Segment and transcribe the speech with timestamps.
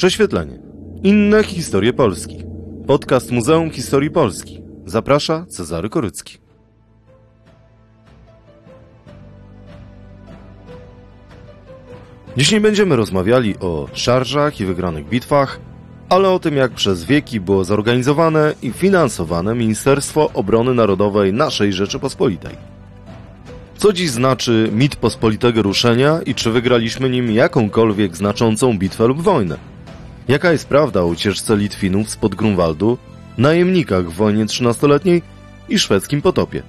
[0.00, 0.58] Prześwietlenie.
[1.02, 2.44] Inne historie Polski.
[2.86, 4.62] Podcast Muzeum Historii Polski.
[4.86, 6.38] Zaprasza Cezary Korycki.
[12.36, 15.60] Dziś nie będziemy rozmawiali o szarżach i wygranych bitwach,
[16.08, 22.56] ale o tym, jak przez wieki było zorganizowane i finansowane Ministerstwo Obrony Narodowej naszej Rzeczypospolitej.
[23.76, 29.69] Co dziś znaczy mit pospolitego ruszenia i czy wygraliśmy nim jakąkolwiek znaczącą bitwę lub wojnę?
[30.30, 32.98] Jaka jest prawda o ucieczce Litwinów spod Grunwaldu,
[33.38, 35.22] najemnikach w wojnie trzynastoletniej
[35.68, 36.62] i szwedzkim potopie?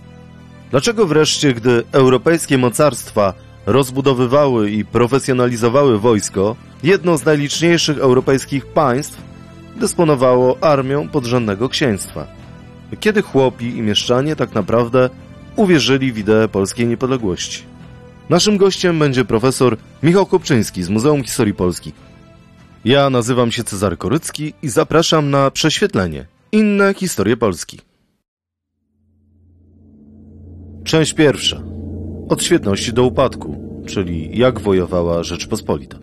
[0.71, 3.33] Dlaczego wreszcie, gdy europejskie mocarstwa
[3.65, 9.21] rozbudowywały i profesjonalizowały wojsko, jedno z najliczniejszych europejskich państw
[9.75, 12.27] dysponowało armią podrzędnego księstwa?
[12.99, 15.09] Kiedy chłopi i mieszczanie tak naprawdę
[15.55, 17.63] uwierzyli w ideę polskiej niepodległości?
[18.29, 21.93] Naszym gościem będzie profesor Michał Kopczyński z Muzeum Historii Polski.
[22.85, 26.25] Ja nazywam się Cezary Korycki i zapraszam na prześwietlenie.
[26.51, 27.79] Inne historie Polski.
[30.83, 31.63] Część pierwsza.
[32.29, 35.99] Od świetności do upadku, czyli jak wojowała Rzeczpospolita.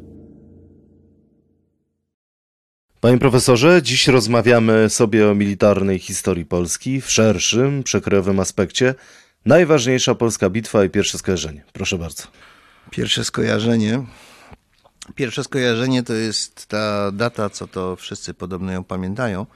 [3.00, 8.94] Panie profesorze, dziś rozmawiamy sobie o militarnej historii Polski w szerszym, przekrojowym aspekcie.
[9.46, 11.64] Najważniejsza polska bitwa i pierwsze skojarzenie.
[11.72, 12.22] Proszę bardzo.
[12.90, 14.04] Pierwsze skojarzenie.
[15.14, 19.46] Pierwsze skojarzenie to jest ta data, co to wszyscy podobno ją pamiętają.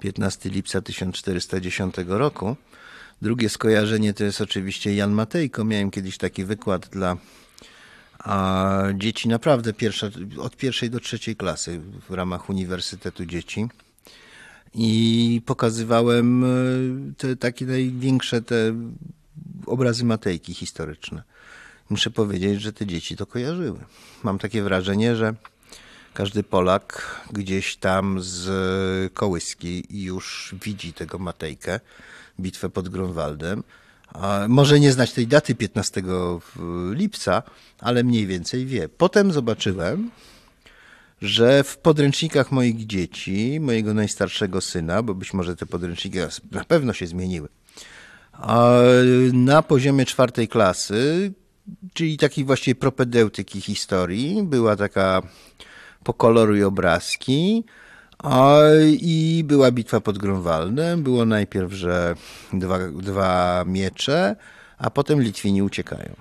[0.00, 2.56] 15 lipca 1410 roku.
[3.22, 5.64] Drugie skojarzenie to jest oczywiście Jan Matejko.
[5.64, 7.16] Miałem kiedyś taki wykład dla
[8.18, 13.66] a dzieci naprawdę pierwsza, od pierwszej do trzeciej klasy w ramach Uniwersytetu Dzieci.
[14.74, 16.48] I pokazywałem e,
[17.16, 18.74] te takie największe te
[19.66, 21.22] obrazy Matejki historyczne.
[21.90, 23.78] Muszę powiedzieć, że te dzieci to kojarzyły.
[24.22, 25.34] Mam takie wrażenie, że
[26.14, 31.80] każdy Polak gdzieś tam z kołyski już widzi tego Matejkę,
[32.40, 33.62] bitwę pod Grunwaldem.
[34.48, 36.02] Może nie znać tej daty 15
[36.92, 37.42] lipca,
[37.78, 38.88] ale mniej więcej wie.
[38.88, 40.10] Potem zobaczyłem,
[41.22, 46.18] że w podręcznikach moich dzieci, mojego najstarszego syna, bo być może te podręczniki
[46.50, 47.48] na pewno się zmieniły,
[49.32, 51.32] na poziomie czwartej klasy,
[51.92, 55.22] czyli takiej właściwie propedeutyki historii, była taka
[56.04, 57.64] po koloru i obrazki,
[59.00, 61.02] i była bitwa pod Grunwaldem.
[61.02, 62.14] Było najpierw, że
[62.52, 64.36] dwa, dwa miecze,
[64.78, 66.16] a potem Litwini uciekają.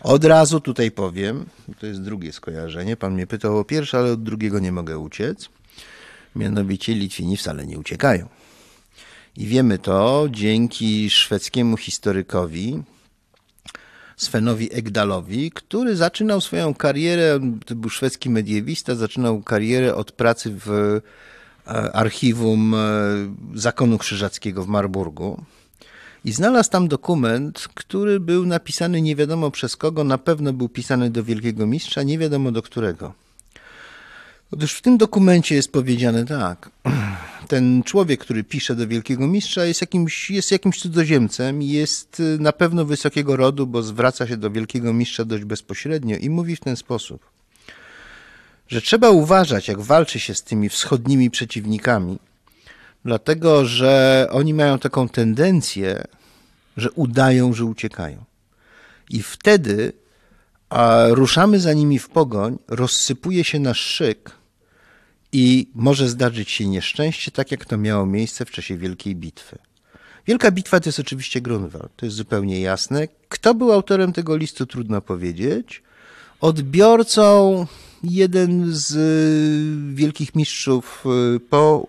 [0.00, 1.46] Od razu tutaj powiem,
[1.78, 2.96] to jest drugie skojarzenie.
[2.96, 5.48] Pan mnie pytał o pierwsze, ale od drugiego nie mogę uciec.
[6.36, 8.28] Mianowicie Litwini wcale nie uciekają.
[9.36, 12.82] I wiemy to dzięki szwedzkiemu historykowi
[14.16, 20.70] Svenowi Egdalowi, który zaczynał swoją karierę, to był szwedzki mediewista, zaczynał karierę od pracy w
[21.66, 22.78] e, archiwum e,
[23.54, 25.44] Zakonu Krzyżackiego w Marburgu.
[26.24, 31.10] I znalazł tam dokument, który był napisany nie wiadomo przez kogo, na pewno był pisany
[31.10, 33.14] do wielkiego mistrza, nie wiadomo do którego.
[34.52, 36.70] Otóż w tym dokumencie jest powiedziane tak.
[37.52, 42.38] Ten człowiek, który pisze do wielkiego mistrza, jest jakimś, jest jakimś cudzoziemcem i jest y,
[42.40, 46.60] na pewno wysokiego rodu, bo zwraca się do wielkiego mistrza dość bezpośrednio i mówi w
[46.60, 47.30] ten sposób,
[48.68, 52.18] że trzeba uważać, jak walczy się z tymi wschodnimi przeciwnikami,
[53.04, 56.04] dlatego że oni mają taką tendencję,
[56.76, 58.24] że udają, że uciekają.
[59.10, 59.92] I wtedy
[60.68, 64.30] a ruszamy za nimi w pogoń, rozsypuje się nasz szyk,
[65.32, 69.58] i może zdarzyć się nieszczęście, tak jak to miało miejsce w czasie Wielkiej Bitwy.
[70.26, 73.08] Wielka Bitwa to jest oczywiście Grunwald, to jest zupełnie jasne.
[73.28, 75.82] Kto był autorem tego listu, trudno powiedzieć.
[76.40, 77.66] Odbiorcą
[78.04, 81.04] jeden z y, wielkich mistrzów
[81.36, 81.86] y, po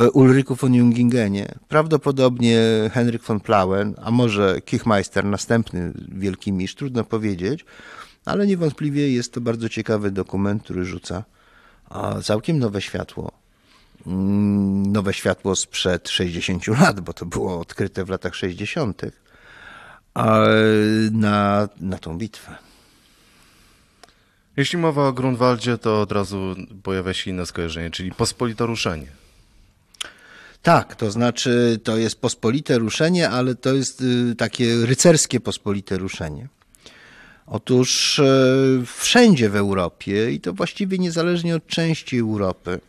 [0.00, 2.60] y, Ulryku von Jungingenie, prawdopodobnie
[2.92, 7.64] Henryk von Plauen, a może Kichmeister, następny wielki mistrz, trudno powiedzieć,
[8.24, 11.24] ale niewątpliwie jest to bardzo ciekawy dokument, który rzuca
[12.22, 13.32] całkiem nowe światło.
[14.06, 19.02] Mm, nowe światło sprzed 60 lat, bo to było odkryte w latach 60.
[21.12, 22.56] na, na tą bitwę.
[24.56, 29.06] Jeśli mowa o Grunwaldzie, to od razu pojawia się inne skojarzenie, czyli pospolite ruszenie.
[30.62, 36.48] Tak, to znaczy to jest pospolite ruszenie, ale to jest y, takie rycerskie pospolite ruszenie.
[37.46, 38.24] Otóż e,
[38.86, 42.80] wszędzie w Europie i to właściwie niezależnie od części Europy,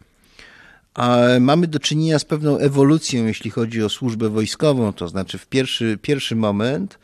[1.39, 4.93] mamy do czynienia z pewną ewolucją, jeśli chodzi o służbę wojskową.
[4.93, 6.97] To znaczy, w pierwszy, pierwszy moment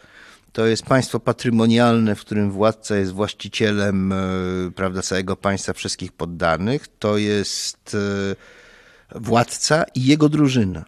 [0.53, 4.17] To jest państwo patrymonialne, w którym władca jest właścicielem e,
[4.75, 6.87] prawda, całego państwa, wszystkich poddanych.
[6.99, 7.97] To jest
[9.15, 10.85] e, władca i jego drużyna.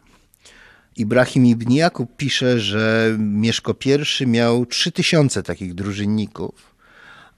[0.95, 3.75] Ibrahim Ibn Jakub pisze, że Mieszko
[4.21, 6.73] I miał 3000 takich drużynników,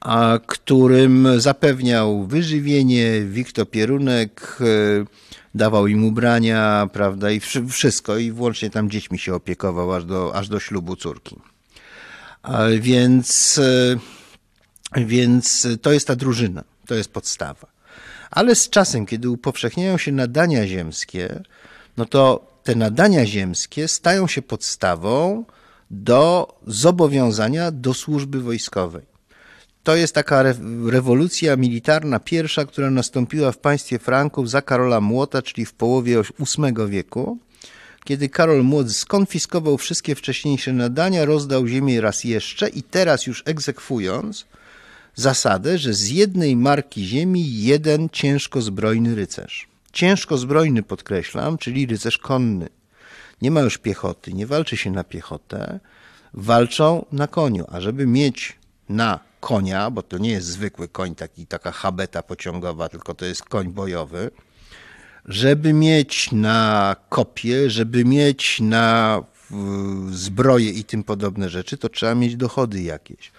[0.00, 4.58] a którym zapewniał wyżywienie, wiktopierunek,
[5.54, 10.48] dawał im ubrania, prawda, i wszystko, i włącznie tam dziećmi się opiekował aż do, aż
[10.48, 11.36] do ślubu córki.
[12.80, 17.66] Więc, e, więc to jest ta drużyna, to jest podstawa.
[18.30, 21.42] Ale z czasem, kiedy upowszechniają się nadania ziemskie,
[21.96, 25.44] no to te nadania ziemskie stają się podstawą
[25.90, 29.06] do zobowiązania do służby wojskowej.
[29.82, 30.44] To jest taka
[30.86, 36.88] rewolucja militarna pierwsza, która nastąpiła w państwie Franków za Karola Młota, czyli w połowie VIII
[36.88, 37.38] wieku,
[38.04, 44.46] kiedy Karol Młot skonfiskował wszystkie wcześniejsze nadania, rozdał ziemię raz jeszcze i teraz już egzekwując
[45.14, 49.75] zasadę, że z jednej marki ziemi jeden ciężko zbrojny rycerz.
[49.96, 52.68] Ciężko zbrojny podkreślam, czyli rycerz konny.
[53.42, 55.80] Nie ma już piechoty, nie walczy się na piechotę,
[56.34, 58.58] walczą na koniu, a żeby mieć
[58.88, 63.44] na konia, bo to nie jest zwykły koń, taki, taka habeta pociągowa, tylko to jest
[63.44, 64.30] koń bojowy,
[65.24, 69.22] żeby mieć na kopie, żeby mieć na
[70.10, 73.32] zbroje i tym podobne rzeczy, to trzeba mieć dochody jakieś.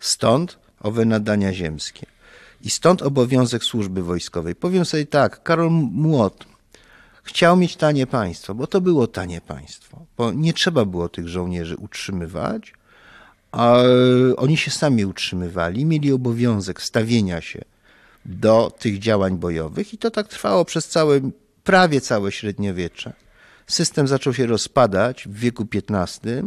[0.00, 2.13] Stąd owe nadania ziemskie.
[2.64, 4.54] I stąd obowiązek służby wojskowej.
[4.54, 6.46] Powiem sobie tak, Karol Młot
[7.22, 11.76] chciał mieć tanie państwo, bo to było tanie państwo, bo nie trzeba było tych żołnierzy
[11.76, 12.72] utrzymywać,
[13.52, 13.76] a
[14.36, 17.64] oni się sami utrzymywali, mieli obowiązek stawienia się
[18.24, 21.20] do tych działań bojowych i to tak trwało przez całe,
[21.64, 23.12] prawie całe średniowiecze.
[23.66, 26.42] System zaczął się rozpadać w wieku XV,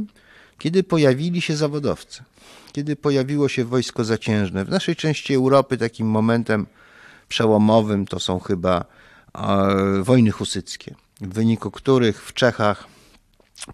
[0.60, 2.24] kiedy pojawili się zawodowcy,
[2.72, 4.66] kiedy pojawiło się wojsko zaciężne.
[4.66, 6.66] W naszej części Europy takim momentem
[7.28, 8.86] przełomowym to są chyba
[9.36, 12.88] e, wojny husyckie, w wyniku których w Czechach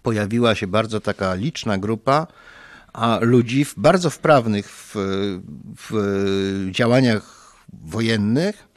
[0.02, 2.26] pojawiła się bardzo taka liczna grupa
[3.20, 4.92] ludzi bardzo wprawnych w,
[5.88, 8.68] w działaniach wojennych,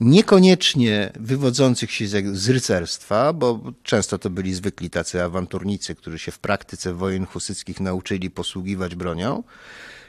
[0.00, 6.38] niekoniecznie wywodzących się z, rycerstwa, bo często to byli zwykli tacy awanturnicy, którzy się w
[6.38, 9.42] praktyce wojen husyckich nauczyli posługiwać bronią.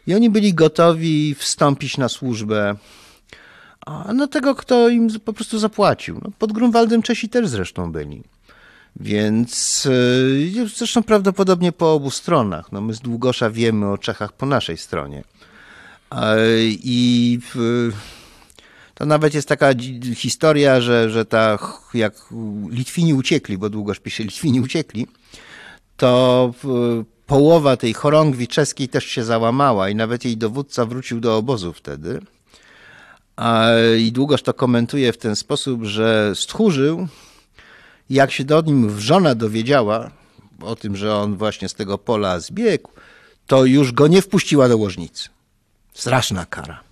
[0.07, 2.75] I oni byli gotowi wstąpić na służbę
[4.13, 6.19] no tego, kto im po prostu zapłacił.
[6.23, 8.23] No, pod Grunwaldem Czesi też zresztą byli.
[8.99, 9.83] Więc
[10.65, 12.71] e, zresztą prawdopodobnie po obu stronach.
[12.71, 15.23] No my z Długosza wiemy o Czechach po naszej stronie.
[16.65, 17.39] I
[18.95, 19.69] to nawet jest taka
[20.15, 21.57] historia, że, że ta,
[21.93, 22.13] jak
[22.69, 25.07] Litwini uciekli, bo Długosz pisze Litwini uciekli,
[25.97, 26.53] to
[27.25, 32.21] połowa tej chorągwi czeskiej też się załamała i nawet jej dowódca wrócił do obozu wtedy.
[33.99, 37.07] I Długosz to komentuje w ten sposób, że stchórzył,
[38.09, 40.11] jak się do nim żona dowiedziała
[40.61, 42.89] o tym, że on właśnie z tego pola zbiegł,
[43.47, 45.29] to już go nie wpuściła do łożnicy.
[45.93, 46.84] Straszna kara.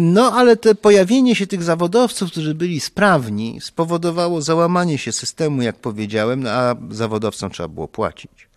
[0.00, 5.76] No, ale to pojawienie się tych zawodowców, którzy byli sprawni, spowodowało załamanie się systemu, jak
[5.76, 8.48] powiedziałem, no, a zawodowcom trzeba było płacić.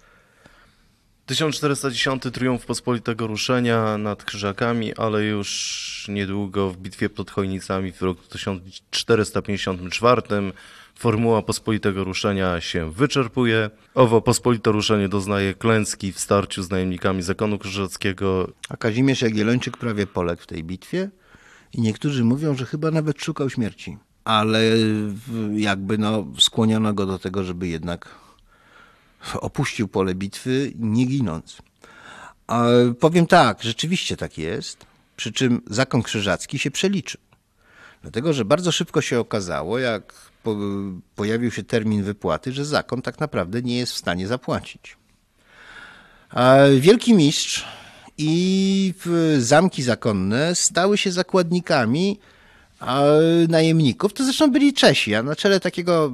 [1.25, 8.21] 1410 triumf pospolitego ruszenia nad Krzyżakami, ale już niedługo w bitwie pod Chojnicami w roku
[8.29, 10.21] 1454
[11.01, 13.69] formuła pospolitego ruszenia się wyczerpuje.
[13.95, 18.51] Owo pospolite ruszenie doznaje klęski w starciu z najemnikami zakonu krzyżackiego.
[18.69, 21.09] A Kazimierz Jagiellończyk prawie poległ w tej bitwie
[21.73, 23.97] i niektórzy mówią, że chyba nawet szukał śmierci.
[24.23, 24.63] Ale
[25.53, 28.15] jakby no skłoniono go do tego, żeby jednak
[29.33, 31.61] opuścił pole bitwy, nie ginąc.
[32.99, 37.21] Powiem tak, rzeczywiście tak jest, przy czym zakon krzyżacki się przeliczył.
[38.01, 40.57] Dlatego, że bardzo szybko się okazało, jak po,
[41.15, 44.97] pojawił się termin wypłaty, że zakon tak naprawdę nie jest w stanie zapłacić.
[46.29, 47.65] A Wielki Mistrz
[48.17, 48.93] i
[49.39, 52.19] zamki zakonne stały się zakładnikami
[53.49, 54.13] najemników.
[54.13, 56.11] To zresztą byli Czesi, a na czele takiego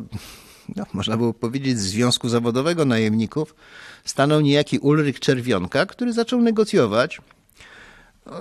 [0.76, 3.56] no, można było powiedzieć, związku zawodowego najemników,
[4.06, 7.22] stanął niejaki Ulryk Czerwionka, który zaczął negocjować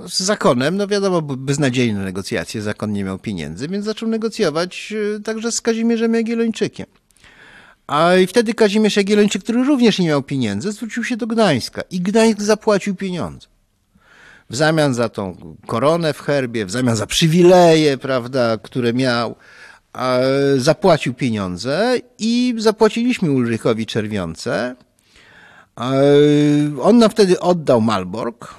[0.09, 0.77] z zakonem.
[0.77, 6.15] No wiadomo, beznadziejne negocjacje, zakon nie miał pieniędzy, więc zaczął negocjować e, także z Kazimierzem
[6.15, 6.87] Jagiellończykiem.
[7.87, 12.01] A i wtedy Kazimierz Jagiellończyk, który również nie miał pieniędzy, zwrócił się do Gdańska i
[12.01, 13.47] Gdańsk zapłacił pieniądze.
[14.51, 19.37] W zamian za tą koronę w herbie, w zamian za przywileje, prawda, które miał,
[20.57, 24.77] zapłacił pieniądze i zapłaciliśmy Ulrychowi Czerwionce,
[26.83, 28.55] On nam wtedy oddał Malbork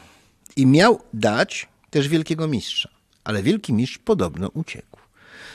[0.57, 2.89] i miał dać też wielkiego mistrza.
[3.23, 4.97] Ale wielki mistrz podobno uciekł.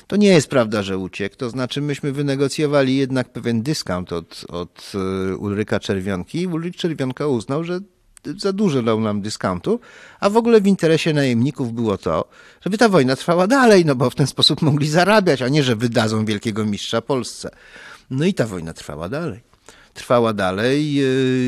[0.06, 1.36] To nie jest prawda, że uciekł.
[1.36, 6.46] To znaczy, myśmy wynegocjowali jednak pewien dyskont od, od e, Ulryka Czerwionki.
[6.46, 7.80] Ulryk Czerwionka uznał, że
[8.36, 9.80] za dużo dał nam dyskontu,
[10.20, 12.28] a w ogóle w interesie najemników było to,
[12.60, 15.76] żeby ta wojna trwała dalej, no bo w ten sposób mogli zarabiać, a nie, że
[15.76, 17.50] wydadzą wielkiego mistrza Polsce.
[18.10, 19.51] No i ta wojna trwała dalej.
[19.94, 21.04] Trwała dalej,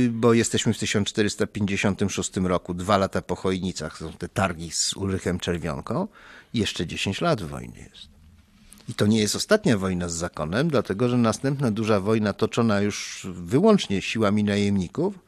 [0.06, 5.38] y, bo jesteśmy w 1456 roku, dwa lata po Chojnicach, są te targi z Ulrychem
[5.38, 6.08] Czerwionką,
[6.54, 8.08] jeszcze 10 lat wojny jest.
[8.88, 13.26] I to nie jest ostatnia wojna z zakonem, dlatego że następna duża wojna toczona już
[13.30, 15.18] wyłącznie siłami najemników,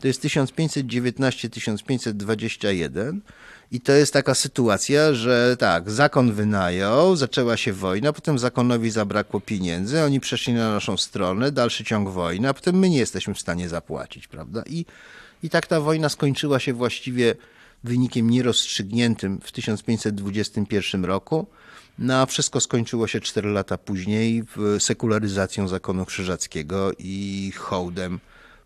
[0.00, 3.18] to jest 1519-1521
[3.72, 9.40] i to jest taka sytuacja, że tak, zakon wynajął, zaczęła się wojna, potem zakonowi zabrakło
[9.40, 13.40] pieniędzy, oni przeszli na naszą stronę, dalszy ciąg wojny, a potem my nie jesteśmy w
[13.40, 14.62] stanie zapłacić, prawda?
[14.66, 14.84] I,
[15.42, 17.34] i tak ta wojna skończyła się właściwie
[17.84, 21.46] wynikiem nierozstrzygniętym w 1521 roku.
[21.98, 24.44] No a wszystko skończyło się 4 lata później
[24.78, 28.20] sekularyzacją zakonu krzyżackiego i hołdem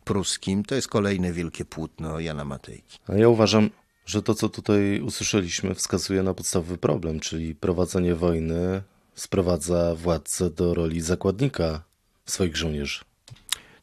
[0.04, 0.64] pruskim.
[0.64, 2.98] To jest kolejne wielkie płótno Jana Matejki.
[3.08, 3.70] Ja uważam,
[4.06, 8.82] że to, co tutaj usłyszeliśmy, wskazuje na podstawowy problem, czyli prowadzenie wojny
[9.14, 11.82] sprowadza władcę do roli zakładnika
[12.26, 13.00] swoich żołnierzy.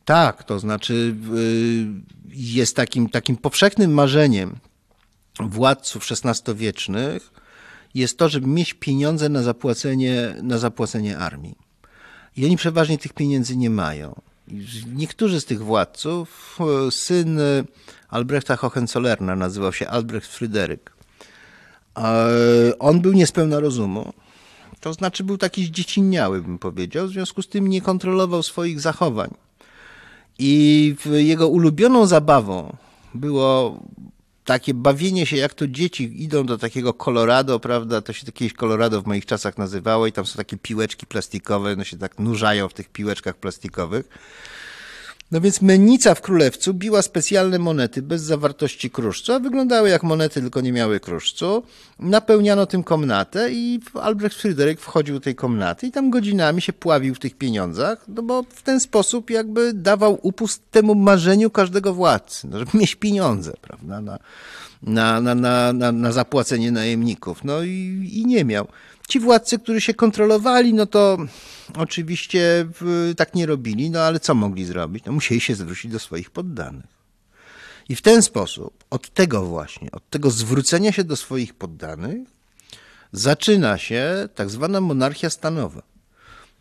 [0.05, 1.85] Tak, to znaczy y,
[2.29, 4.55] jest takim, takim powszechnym marzeniem
[5.39, 7.31] władców XVI-wiecznych
[7.93, 11.55] jest to, żeby mieć pieniądze na zapłacenie, na zapłacenie armii.
[12.37, 14.21] I oni przeważnie tych pieniędzy nie mają.
[14.93, 16.57] Niektórzy z tych władców,
[16.87, 17.39] e, syn
[18.09, 20.93] Albrechta Hohenzollerna nazywał się Albrecht Fryderyk.
[22.79, 24.13] On był niespełna rozumu,
[24.79, 29.33] to znaczy był taki zdziecinniały, bym powiedział, w związku z tym nie kontrolował swoich zachowań.
[30.39, 32.75] I jego ulubioną zabawą
[33.13, 33.79] było
[34.45, 39.01] takie bawienie się, jak to dzieci idą do takiego Colorado, prawda, to się jakieś Colorado
[39.01, 42.73] w moich czasach nazywało i tam są takie piłeczki plastikowe, no się tak nurzają w
[42.73, 44.09] tych piłeczkach plastikowych.
[45.33, 50.41] No więc mennica w Królewcu biła specjalne monety bez zawartości kruszcu, a wyglądały jak monety,
[50.41, 51.63] tylko nie miały kruszcu.
[51.99, 57.15] Napełniano tym komnatę i Albrecht Fryderyk wchodził do tej komnaty i tam godzinami się pławił
[57.15, 62.47] w tych pieniądzach, no bo w ten sposób jakby dawał upust temu marzeniu każdego władcy,
[62.47, 64.19] no żeby mieć pieniądze, prawda, na,
[64.83, 67.43] na, na, na, na, zapłacenie najemników.
[67.43, 68.67] No i, i nie miał.
[69.07, 71.17] Ci władcy, którzy się kontrolowali, no to
[71.75, 72.67] oczywiście
[73.17, 75.05] tak nie robili, no ale co mogli zrobić?
[75.05, 76.85] No musieli się zwrócić do swoich poddanych.
[77.89, 82.27] I w ten sposób, od tego właśnie, od tego zwrócenia się do swoich poddanych,
[83.11, 85.81] zaczyna się tak zwana monarchia stanowa.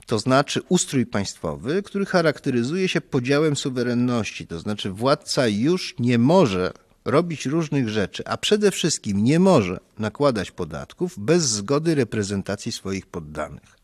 [0.06, 4.46] To znaczy ustrój państwowy, który charakteryzuje się podziałem suwerenności.
[4.46, 6.72] To znaczy władca już nie może
[7.04, 13.78] robić różnych rzeczy, a przede wszystkim nie może nakładać podatków bez zgody reprezentacji swoich poddanych.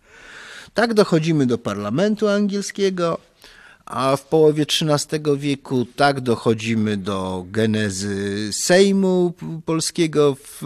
[0.74, 3.18] Tak dochodzimy do parlamentu angielskiego,
[3.84, 9.32] a w połowie XIII wieku tak dochodzimy do genezy Sejmu
[9.64, 10.62] polskiego w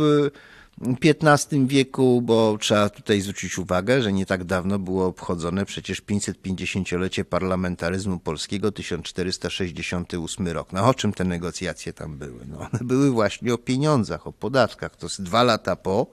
[0.82, 7.24] XV wieku, bo trzeba tutaj zwrócić uwagę, że nie tak dawno było obchodzone przecież 550-lecie
[7.24, 10.72] parlamentaryzmu polskiego, 1468 rok.
[10.72, 12.46] No o czym te negocjacje tam były?
[12.46, 14.96] No one były właśnie o pieniądzach, o podatkach.
[14.96, 16.06] To jest dwa lata po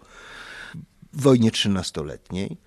[1.14, 2.58] wojnie trzynastoletniej,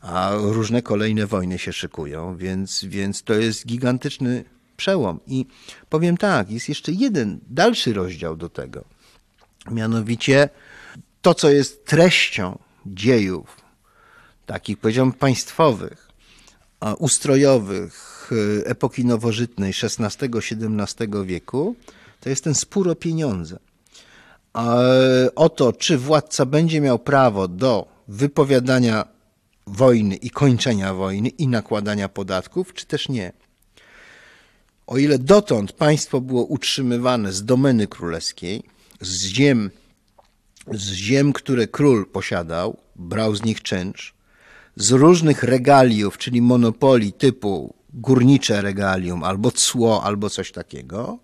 [0.00, 4.44] a różne kolejne wojny się szykują, więc, więc to jest gigantyczny
[4.76, 5.20] przełom.
[5.26, 5.46] I
[5.88, 8.84] powiem tak, jest jeszcze jeden dalszy rozdział do tego.
[9.70, 10.48] Mianowicie
[11.22, 13.56] to, co jest treścią dziejów,
[14.46, 16.08] takich powiedziałbym państwowych,
[16.98, 18.30] ustrojowych
[18.62, 21.76] e, epoki nowożytnej XVI-XVII wieku,
[22.20, 23.58] to jest ten spór o pieniądze.
[25.34, 29.04] O to, czy władca będzie miał prawo do wypowiadania
[29.66, 33.32] wojny i kończenia wojny i nakładania podatków, czy też nie.
[34.86, 38.62] O ile dotąd państwo było utrzymywane z domeny królewskiej,
[39.00, 39.70] z ziem
[40.70, 44.14] z ziem, które król posiadał, brał z nich czynsz,
[44.76, 51.18] z różnych regaliów, czyli monopoli typu górnicze regalium, albo cło, albo coś takiego,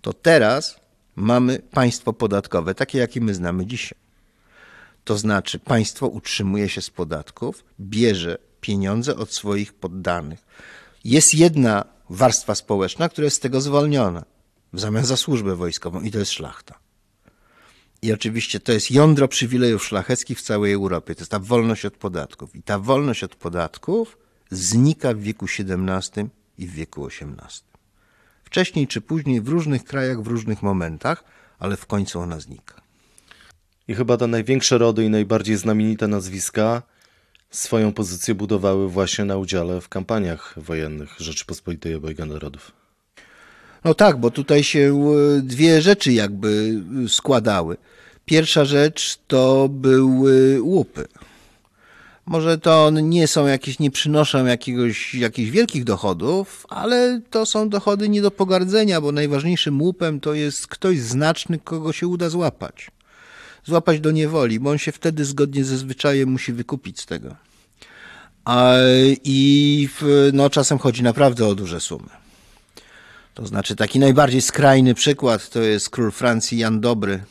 [0.00, 0.80] to teraz
[1.16, 3.98] mamy państwo podatkowe, takie jakie my znamy dzisiaj.
[5.04, 10.46] To znaczy, państwo utrzymuje się z podatków, bierze pieniądze od swoich poddanych.
[11.04, 14.24] Jest jedna warstwa społeczna, która jest z tego zwolniona
[14.72, 16.78] w zamian za służbę wojskową, i to jest szlachta.
[18.02, 21.14] I oczywiście to jest jądro przywilejów szlacheckich w całej Europie.
[21.14, 22.56] To jest ta wolność od podatków.
[22.56, 24.18] I ta wolność od podatków
[24.50, 26.28] znika w wieku XVII
[26.58, 27.70] i w wieku XVIII.
[28.44, 31.24] Wcześniej czy później, w różnych krajach, w różnych momentach,
[31.58, 32.80] ale w końcu ona znika.
[33.88, 36.82] I chyba te największe rody i najbardziej znamienite nazwiska
[37.50, 42.79] swoją pozycję budowały właśnie na udziale w kampaniach wojennych Rzeczypospolitej Obojga Narodów.
[43.84, 47.76] No tak, bo tutaj się e, dwie rzeczy jakby e, składały.
[48.24, 51.08] Pierwsza rzecz to były łupy.
[52.26, 58.08] Może to nie są jakieś, nie przynoszą jakiegoś, jakichś wielkich dochodów, ale to są dochody
[58.08, 62.90] nie do pogardzenia, bo najważniejszym łupem to jest ktoś znaczny, kogo się uda złapać.
[63.64, 67.36] Złapać do niewoli, bo on się wtedy zgodnie ze zwyczajem musi wykupić z tego.
[68.44, 68.74] A,
[69.24, 69.88] I
[70.32, 72.19] no, czasem chodzi naprawdę o duże sumy.
[73.34, 77.22] To znaczy taki najbardziej skrajny przykład to jest król Francji Jan Dobry,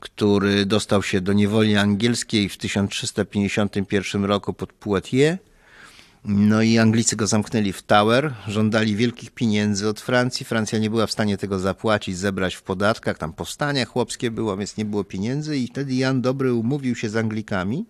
[0.00, 5.38] który dostał się do niewoli angielskiej w 1351 roku pod Poitiers.
[6.24, 10.46] No i Anglicy go zamknęli w Tower, żądali wielkich pieniędzy od Francji.
[10.46, 14.76] Francja nie była w stanie tego zapłacić, zebrać w podatkach, tam powstania chłopskie było, więc
[14.76, 17.86] nie było pieniędzy i wtedy Jan Dobry umówił się z Anglikami,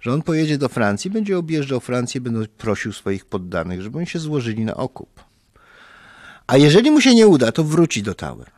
[0.00, 4.18] że on pojedzie do Francji, będzie objeżdżał Francję, będzie prosił swoich poddanych, żeby oni się
[4.18, 5.29] złożyli na okup.
[6.50, 8.50] A jeżeli mu się nie uda, to wróci do Tower.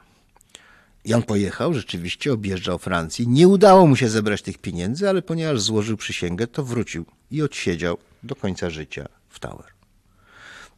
[1.05, 3.27] I on pojechał, rzeczywiście objeżdżał Francję.
[3.27, 7.99] Nie udało mu się zebrać tych pieniędzy, ale ponieważ złożył przysięgę, to wrócił i odsiedział
[8.23, 9.67] do końca życia w Tower.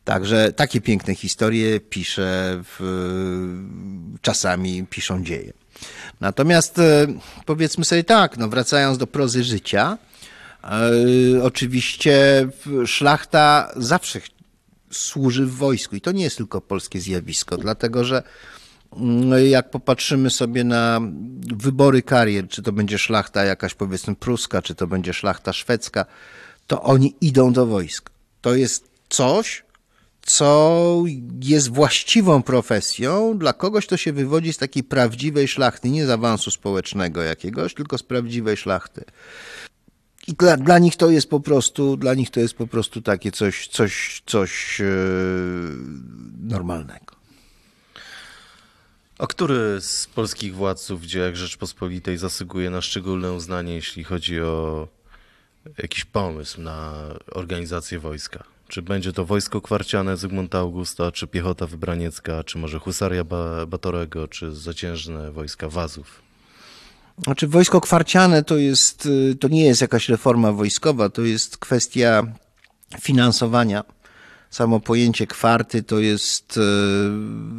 [0.05, 2.81] Także takie piękne historie pisze w,
[4.23, 5.53] czasami piszą dzieje.
[6.21, 7.07] Natomiast e,
[7.47, 9.99] powiedzmy sobie tak, no wracając do prozy życia,
[10.65, 12.49] e, oczywiście
[12.87, 14.21] szlachta zawsze
[14.97, 18.23] służy w wojsku i to nie jest tylko polskie zjawisko, dlatego że
[18.97, 21.01] no jak popatrzymy sobie na
[21.57, 26.07] wybory karier, czy to będzie szlachta jakaś powiedzmy pruska, czy to będzie szlachta szwedzka,
[26.67, 28.13] to oni idą do wojska.
[28.41, 29.65] To jest coś,
[30.27, 31.03] co
[31.43, 36.51] jest właściwą profesją dla kogoś, kto się wywodzi z takiej prawdziwej szlachty, nie z awansu
[36.51, 39.05] społecznego jakiegoś, tylko z prawdziwej szlachty.
[40.27, 43.33] I dla, dla nich to jest po prostu, dla nich to jest po prostu takie
[43.33, 44.87] coś, coś, coś yy,
[46.43, 47.15] normalnego.
[49.19, 54.89] A który z polskich władców w dziejach Rzeczpospolitej zasługuje na szczególne uznanie, jeśli chodzi o
[55.79, 56.93] jakiś pomysł na
[57.33, 58.45] organizację wojska?
[58.69, 63.25] Czy będzie to wojsko kwarciane Zygmunta Augusta, czy piechota wybraniecka, czy może husaria
[63.67, 66.24] Batorego, czy zaciężne wojska Wazów?
[67.19, 69.09] Znaczy wojsko kwarciane to jest,
[69.41, 72.23] to nie jest jakaś reforma wojskowa, to jest kwestia
[73.01, 73.85] finansowania
[74.55, 76.61] Samo pojęcie kwarty to jest,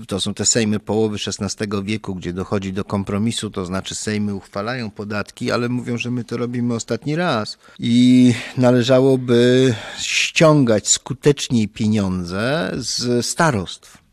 [0.03, 4.35] e, to są te sejmy połowy XVI wieku, gdzie dochodzi do kompromisu, to znaczy sejmy
[4.35, 7.57] uchwalają podatki, ale mówią, że my to robimy ostatni raz.
[7.79, 14.04] I należałoby ściągać skuteczniej pieniądze z starostw.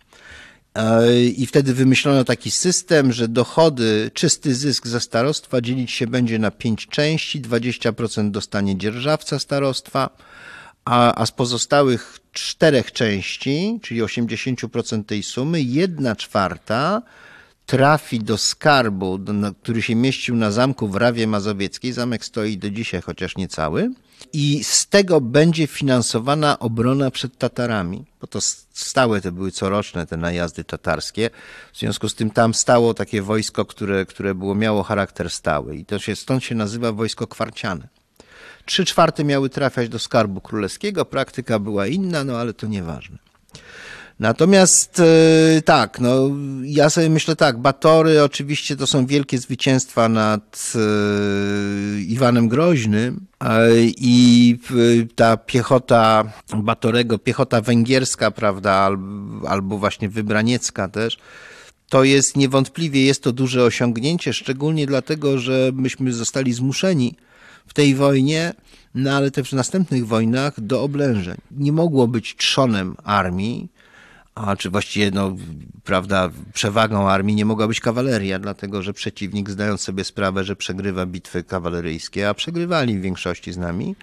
[0.75, 6.39] E, I wtedy wymyślono taki system, że dochody, czysty zysk ze starostwa dzielić się będzie
[6.39, 10.11] na pięć części, 20% dostanie dzierżawca starostwa,
[10.85, 17.03] a, a z pozostałych czterech części, czyli 80% tej sumy, jedna czwarta
[17.67, 19.21] trafi do skarbu,
[19.63, 21.93] który się mieścił na zamku w Rawie Mazowieckiej.
[21.93, 23.91] Zamek stoi do dzisiaj, chociaż nie cały.
[24.33, 28.41] I z tego będzie finansowana obrona przed Tatarami, bo to
[28.73, 31.31] stałe te były coroczne te najazdy tatarskie.
[31.73, 35.77] W związku z tym tam stało takie wojsko, które, które było, miało charakter stały.
[35.77, 37.89] I to się, stąd się nazywa wojsko kwarciane.
[38.65, 43.19] Trzy czwarte miały trafiać do skarbu królewskiego, praktyka była inna, no ale to nieważne.
[44.21, 46.31] Natomiast e, tak, no
[46.65, 53.27] ja sobie myślę tak, Batory oczywiście to są wielkie zwycięstwa nad e, Iwanem Groźnym
[53.97, 54.59] i
[55.15, 58.91] ta piechota Batorego, piechota węgierska, prawda,
[59.49, 61.19] albo właśnie wybraniecka też,
[61.89, 67.17] to jest niewątpliwie jest to duże osiągnięcie, szczególnie dlatego, że myśmy zostali zmuszeni
[67.67, 68.55] w tej wojnie,
[68.95, 71.37] no ale też w następnych wojnach do oblężeń.
[71.51, 73.69] Nie mogło być trzonem armii,
[74.35, 75.37] a czy właściwie, no,
[75.85, 81.07] prawda, przewagą armii nie mogła być kawaleria, dlatego że przeciwnik, zdając sobie sprawę, że przegrywa
[81.07, 83.97] bitwy kawaleryjskie, a przegrywali w większości z nami,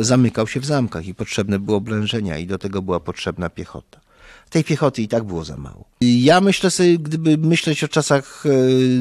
[0.00, 4.00] zamykał się w zamkach i potrzebne było oblężenia i do tego była potrzebna piechota.
[4.50, 5.84] Tej piechoty i tak było za mało.
[6.00, 8.50] Ja myślę sobie, gdyby myśleć o czasach e,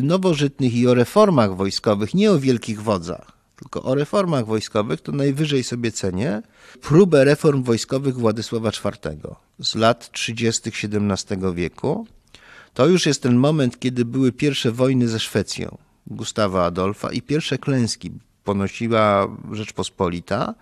[0.04, 5.64] nowożytnych i o reformach wojskowych, nie o wielkich wodzach, tylko o reformach wojskowych, to najwyżej
[5.64, 6.42] sobie cenię
[6.82, 10.70] próbę reform wojskowych Władysława IV z lat 30.
[10.70, 12.08] XVII wieku.
[12.74, 17.58] To już jest ten moment, kiedy były pierwsze wojny ze Szwecją Gustawa Adolfa i pierwsze
[17.58, 18.12] klęski
[18.44, 20.56] ponosiła Rzeczpospolita.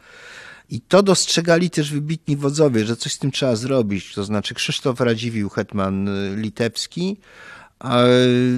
[0.69, 4.13] I to dostrzegali też wybitni wodzowie, że coś z tym trzeba zrobić.
[4.13, 7.17] To znaczy Krzysztof Radziwił, hetman litewski,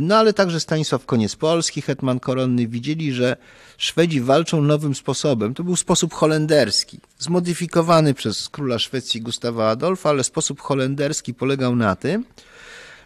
[0.02, 3.38] no ale także Stanisław Koniec-Polski, hetman koronny, widzieli, że
[3.78, 5.54] Szwedzi walczą nowym sposobem.
[5.54, 11.96] To był sposób holenderski, zmodyfikowany przez króla Szwecji Gustawa Adolfa, ale sposób holenderski polegał na
[11.96, 12.26] tym,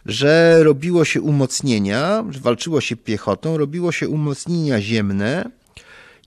[0.06, 5.50] że robiło się umocnienia, walczyło się piechotą, robiło się umocnienia ziemne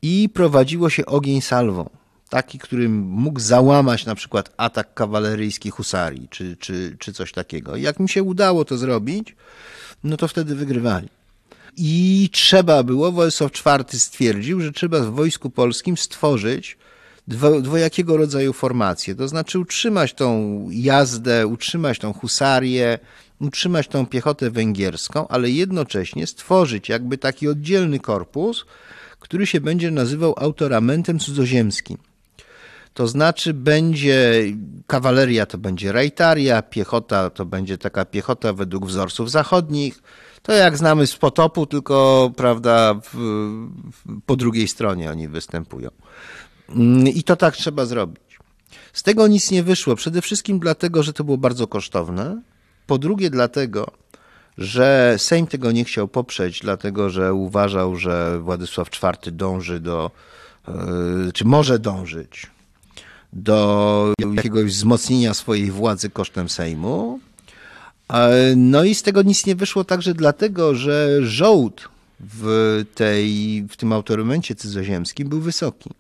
[0.03, 2.00] i prowadziło się ogień salwą.
[2.31, 7.77] Taki, który mógł załamać na przykład atak kawaleryjski husarii, czy, czy, czy coś takiego.
[7.77, 9.37] Jak mi się udało to zrobić,
[10.05, 11.09] no to wtedy wygrywali.
[11.77, 16.79] I trzeba było, Władysław IV stwierdził, że trzeba w Wojsku Polskim stworzyć
[17.63, 22.99] dwojakiego rodzaju formacje, to znaczy utrzymać tą jazdę, utrzymać tą husarię,
[23.41, 28.65] utrzymać tą piechotę węgierską, ale jednocześnie stworzyć jakby taki oddzielny korpus,
[29.21, 31.99] który się będzie nazywał autoramentem cudzoziemskim.
[32.95, 34.45] To znaczy będzie
[34.87, 40.03] kawaleria to będzie rajtaria, piechota to będzie taka piechota według wzorców zachodnich.
[40.43, 43.15] To jak znamy z potopu, tylko prawda, w,
[43.93, 45.91] w, po drugiej stronie oni występują.
[46.69, 48.39] Mm, I to tak trzeba zrobić.
[48.93, 49.97] Z tego nic nie wyszło.
[49.97, 52.43] Przede wszystkim dlatego, że to było bardzo kosztowne.
[52.87, 53.87] Po drugie, dlatego,
[54.59, 60.11] że Sejm tego nie chciał poprzeć, dlatego że uważał, że Władysław IV dąży do,
[60.69, 60.73] e,
[61.35, 62.51] czy może dążyć
[63.33, 67.21] do jakiegoś wzmocnienia swojej władzy kosztem Sejmu.
[68.57, 71.89] No i z tego nic nie wyszło także dlatego, że żołd
[72.21, 75.91] w, tej, w tym autorymencie cudzoziemskim był wysoki.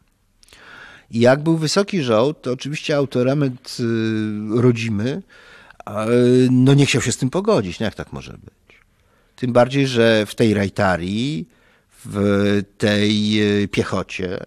[1.10, 5.22] I jak był wysoki żołd, to oczywiście autorament y, rodzimy
[6.50, 7.80] no nie chciał się z tym pogodzić.
[7.80, 8.80] No jak tak może być?
[9.36, 11.48] Tym bardziej, że w tej rajtarii,
[12.04, 14.46] w tej y, piechocie,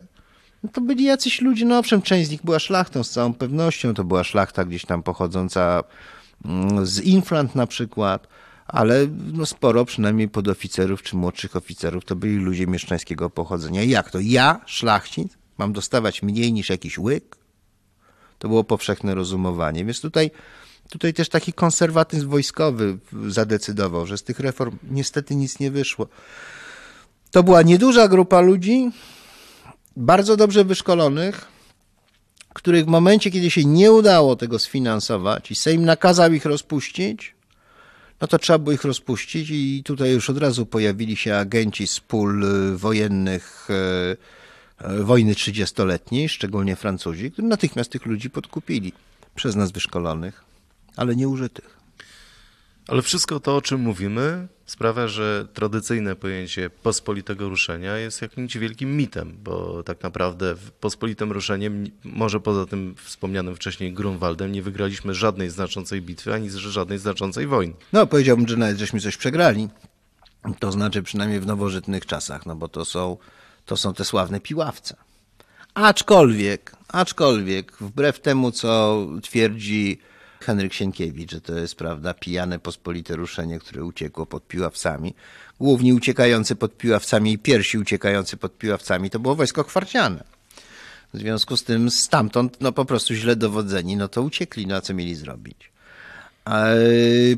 [0.64, 3.94] no to byli jacyś ludzie, no owszem, część z nich była szlachtą z całą pewnością,
[3.94, 5.84] to była szlachta gdzieś tam pochodząca
[6.46, 8.28] mm, z Inflant na przykład,
[8.68, 13.84] ale no sporo przynajmniej podoficerów czy młodszych oficerów to byli ludzie mieszczańskiego pochodzenia.
[13.84, 14.20] Jak to?
[14.20, 17.38] Ja, szlachcic, mam dostawać mniej niż jakiś łyk?
[18.40, 20.32] To było powszechne rozumowanie, więc tutaj,
[20.90, 22.98] tutaj też taki konserwatyzm wojskowy
[23.28, 26.08] zadecydował, że z tych reform niestety nic nie wyszło.
[27.32, 28.92] To była nieduża grupa ludzi,
[29.98, 31.46] bardzo dobrze wyszkolonych,
[32.54, 37.36] których w momencie, kiedy się nie udało tego sfinansować i Sejm nakazał ich rozpuścić,
[38.22, 42.00] no to trzeba było ich rozpuścić i tutaj już od razu pojawili się agenci z
[42.00, 48.94] pól y, wojennych y, y, wojny trzydziestoletniej, szczególnie Francuzi, którzy natychmiast tych ludzi podkupili
[49.36, 50.44] przez nas wyszkolonych,
[50.96, 51.83] ale nieużytych.
[52.88, 58.98] Ale wszystko to, o czym mówimy, sprawia, że tradycyjne pojęcie pospolitego ruszenia jest jakimś wielkim
[58.98, 65.50] mitem, bo tak naprawdę pospolitym ruszeniem, może poza tym wspomnianym wcześniej Grunwaldem, nie wygraliśmy żadnej
[65.50, 67.74] znaczącej bitwy, ani żadnej znaczącej wojny.
[67.94, 69.70] No, powiedziałbym, że nawet żeśmy coś przegrali.
[70.60, 73.18] To znaczy przynajmniej w nowożytnych czasach, no bo to są,
[73.66, 74.96] to są te sławne piławce.
[75.74, 80.00] Aczkolwiek, aczkolwiek, wbrew temu, co twierdzi
[80.44, 85.14] Henryk Sienkiewicz, że to jest, prawda, pijane pospolite ruszenie, które uciekło pod piławcami.
[85.60, 90.24] Głównie uciekający pod piławcami i pierwsi uciekający pod piławcami to było wojsko kwarciane.
[91.14, 94.82] W związku z tym stamtąd, no po prostu źle dowodzeni, no to uciekli, no a
[94.82, 95.72] co mieli zrobić?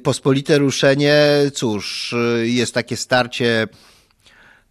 [0.03, 1.17] Pospolite ruszenie,
[1.53, 3.67] cóż, jest takie starcie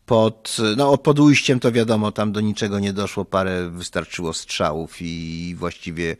[0.06, 5.54] pod, no pod ujściem to wiadomo, tam do niczego nie doszło, parę wystarczyło strzałów i
[5.58, 6.16] właściwie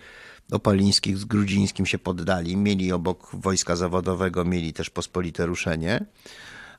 [0.53, 6.07] Opalińskich z Grudzińskim się poddali, mieli obok wojska zawodowego, mieli też pospolite ruszenie.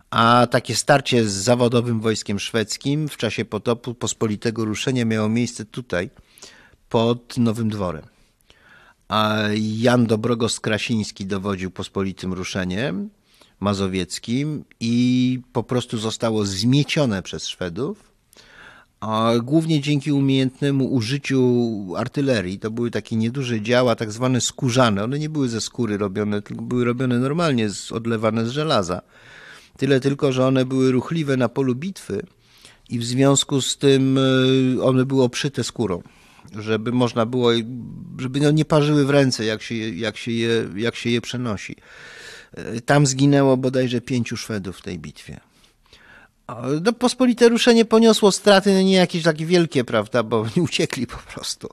[0.10, 6.10] A takie starcie z zawodowym wojskiem szwedzkim w czasie potopu pospolitego ruszenia miało miejsce tutaj,
[6.90, 8.06] pod Nowym Dworem.
[9.08, 13.10] A Jan Dobrogos-Krasiński dowodził pospolitym ruszeniem
[13.60, 18.15] mazowieckim i po prostu zostało zmiecione przez Szwedów
[19.08, 21.42] a głównie dzięki umiejętnemu użyciu
[21.98, 22.60] artylerii.
[22.60, 25.04] To były takie nieduże działa, tak zwane skórzane.
[25.04, 29.02] One nie były ze skóry robione, tylko były robione normalnie, odlewane z żelaza.
[29.78, 32.26] Tyle tylko, że one były ruchliwe na polu bitwy
[32.90, 34.18] i w związku z tym
[34.78, 36.02] e, one były obszyte skórą,
[36.60, 37.52] żeby można było,
[38.20, 41.76] żeby no nie parzyły w ręce, jak się, jak się, je, jak się je przenosi.
[42.54, 45.40] E, tam zginęło bodajże pięciu Szwedów w tej bitwie.
[46.84, 51.18] No, pospolite ruszenie poniosło straty, no nie jakieś takie wielkie, prawda, bo nie uciekli po
[51.34, 51.70] prostu.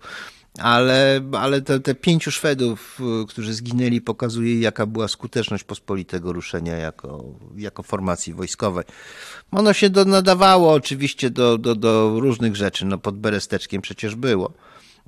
[0.58, 7.24] Ale, ale te, te pięciu Szwedów, którzy zginęli, pokazuje, jaka była skuteczność pospolitego ruszenia jako,
[7.56, 8.84] jako formacji wojskowej.
[9.50, 14.52] Ono się do, nadawało oczywiście do, do, do różnych rzeczy, no pod Beresteczkiem przecież było.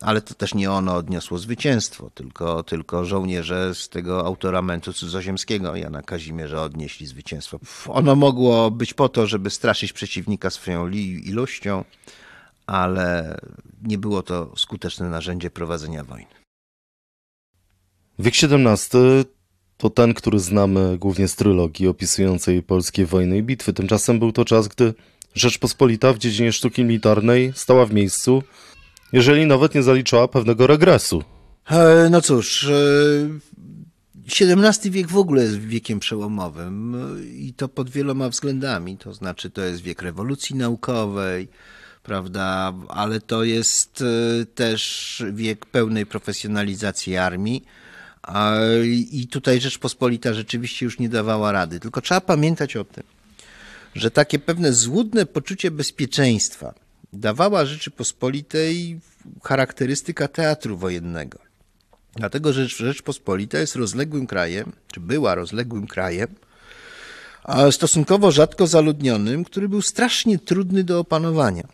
[0.00, 6.02] Ale to też nie ono odniosło zwycięstwo, tylko, tylko żołnierze z tego autoramentu cudzoziemskiego Jana
[6.02, 7.60] Kazimierza odnieśli zwycięstwo.
[7.88, 11.84] Ono mogło być po to, żeby straszyć przeciwnika swoją ilością,
[12.66, 13.38] ale
[13.82, 16.34] nie było to skuteczne narzędzie prowadzenia wojny.
[18.18, 19.00] Wiek XVII
[19.76, 23.72] to ten, który znamy głównie z trylogii opisującej polskie wojny i bitwy.
[23.72, 24.94] Tymczasem był to czas, gdy
[25.34, 28.42] Rzeczpospolita w dziedzinie sztuki militarnej stała w miejscu,
[29.14, 31.24] jeżeli nawet nie zaliczała pewnego regresu.
[31.70, 32.68] E, no cóż,
[34.26, 36.96] XVII e, wiek w ogóle jest wiekiem przełomowym
[37.38, 38.96] i to pod wieloma względami.
[38.96, 41.48] To znaczy, to jest wiek rewolucji naukowej,
[42.02, 47.64] prawda, ale to jest e, też wiek pełnej profesjonalizacji armii.
[49.10, 51.80] I tutaj Rzeczpospolita rzeczywiście już nie dawała rady.
[51.80, 53.04] Tylko trzeba pamiętać o tym,
[53.94, 56.83] że takie pewne złudne poczucie bezpieczeństwa
[57.14, 59.00] dawała Rzeczypospolitej
[59.42, 61.38] charakterystyka teatru wojennego.
[62.16, 66.28] Dlatego, że Rzeczpospolita jest rozległym krajem, czy była rozległym krajem,
[67.44, 71.68] a stosunkowo rzadko zaludnionym, który był strasznie trudny do opanowania.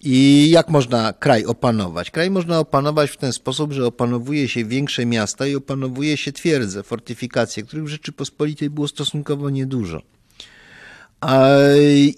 [0.00, 2.10] I jak można kraj opanować?
[2.10, 6.82] Kraj można opanować w ten sposób, że opanowuje się większe miasta i opanowuje się twierdze,
[6.82, 10.02] fortyfikacje, których w Rzeczypospolitej było stosunkowo niedużo.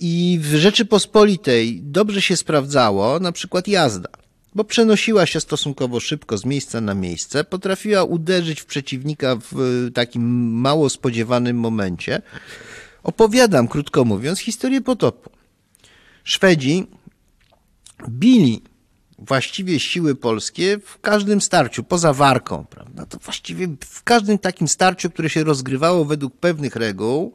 [0.01, 4.09] I w Rzeczypospolitej dobrze się sprawdzało na przykład jazda,
[4.55, 10.23] bo przenosiła się stosunkowo szybko z miejsca na miejsce, potrafiła uderzyć w przeciwnika w takim
[10.53, 12.23] mało spodziewanym momencie.
[13.03, 15.31] Opowiadam, krótko mówiąc, historię potopu.
[16.25, 16.87] Szwedzi
[18.09, 18.63] bili
[19.19, 23.07] właściwie siły polskie w każdym starciu, poza Warką, prawda?
[23.07, 27.35] To właściwie w każdym takim starciu, które się rozgrywało według pewnych reguł,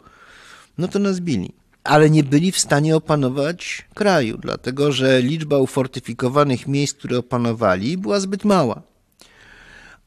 [0.77, 1.53] no to nas bili.
[1.83, 8.19] Ale nie byli w stanie opanować kraju, dlatego że liczba ufortyfikowanych miejsc, które opanowali, była
[8.19, 8.81] zbyt mała.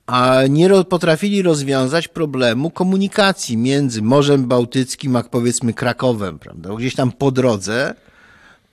[0.06, 6.74] A nie potrafili rozwiązać problemu komunikacji między Morzem Bałtyckim a powiedzmy Krakowem, prawda?
[6.74, 7.94] Gdzieś tam po drodze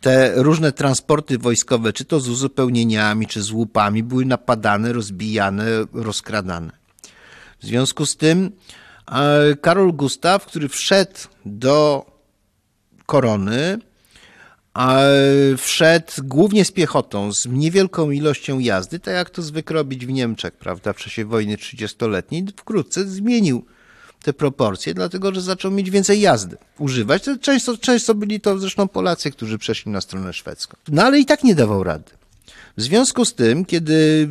[0.02, 6.72] te różne transporty wojskowe, czy to z uzupełnieniami, czy z łupami, były napadane, rozbijane, rozkradane.
[7.60, 8.52] W związku z tym
[9.62, 12.06] Karol Gustaw, który wszedł do
[13.06, 13.80] korony,
[15.58, 20.54] wszedł głównie z piechotą, z niewielką ilością jazdy, tak jak to zwykle robić w Niemczech,
[20.54, 23.66] prawda, w czasie wojny 30-letniej, wkrótce zmienił
[24.24, 27.24] te proporcje, dlatego że zaczął mieć więcej jazdy, używać.
[27.42, 30.78] Często, często byli to zresztą Polacy, którzy przeszli na stronę szwedzką.
[30.88, 32.12] No ale i tak nie dawał rady.
[32.78, 34.30] W związku z tym, kiedy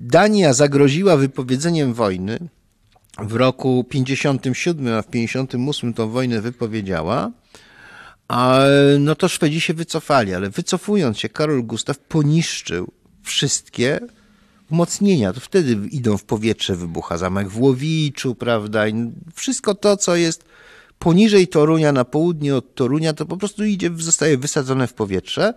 [0.00, 2.38] Dania zagroziła wypowiedzeniem wojny
[3.22, 7.30] w roku 57, a w 58 tą wojnę wypowiedziała,
[8.28, 8.60] a,
[8.98, 14.00] no to Szwedzi się wycofali, ale wycofując się, Karol Gustaw poniszczył wszystkie
[14.70, 15.32] umocnienia.
[15.32, 18.88] To wtedy idą w powietrze, wybucha zamek w Łowiczu, prawda?
[18.88, 20.44] I wszystko to, co jest
[20.98, 25.54] poniżej Torunia, na południe od Torunia, to po prostu idzie, zostaje wysadzone w powietrze,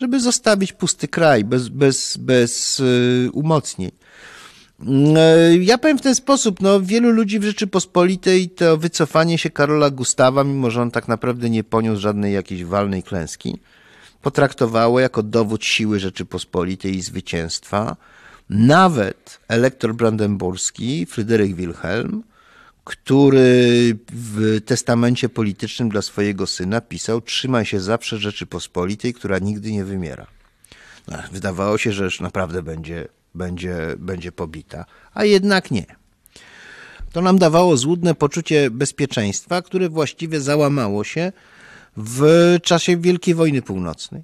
[0.00, 3.90] żeby zostawić pusty kraj bez, bez, bez yy, umocnień.
[4.82, 9.90] Yy, ja powiem w ten sposób, no, wielu ludzi w Rzeczypospolitej to wycofanie się Karola
[9.90, 13.58] Gustawa, mimo że on tak naprawdę nie poniósł żadnej jakiejś walnej klęski,
[14.22, 17.96] potraktowało jako dowód siły Rzeczypospolitej i zwycięstwa.
[18.50, 22.22] Nawet elektor brandenburski Fryderyk Wilhelm,
[22.84, 29.84] który w testamencie politycznym dla swojego syna pisał: Trzymaj się zawsze Rzeczypospolitej, która nigdy nie
[29.84, 30.26] wymiera.
[31.08, 35.86] No, wydawało się, że już naprawdę będzie, będzie, będzie pobita, a jednak nie.
[37.12, 41.32] To nam dawało złudne poczucie bezpieczeństwa, które właściwie załamało się
[41.96, 44.22] w czasie Wielkiej Wojny Północnej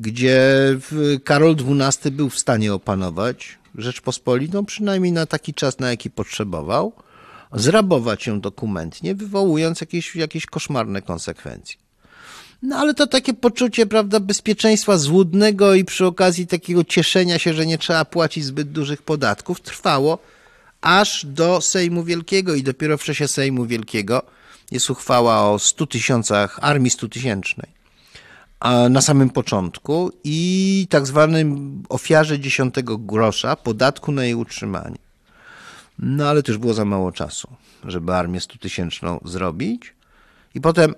[0.00, 0.40] gdzie
[1.24, 6.92] Karol XII był w stanie opanować Rzeczpospolitą, przynajmniej na taki czas, na jaki potrzebował,
[7.52, 11.76] zrabować ją dokumentnie, wywołując jakieś, jakieś koszmarne konsekwencje.
[12.62, 17.66] No ale to takie poczucie, prawda, bezpieczeństwa złudnego i przy okazji takiego cieszenia się, że
[17.66, 20.18] nie trzeba płacić zbyt dużych podatków, trwało
[20.80, 24.22] aż do Sejmu Wielkiego i dopiero w czasie Sejmu Wielkiego
[24.70, 27.80] jest uchwała o 100 tysiącach, armii 100 tysięcznej
[28.90, 34.98] na samym początku i tak zwanym ofiarze dziesiątego grosza, podatku na jej utrzymanie.
[35.98, 37.48] No ale też było za mało czasu,
[37.84, 39.94] żeby armię stutysięczną zrobić.
[40.54, 40.94] I potem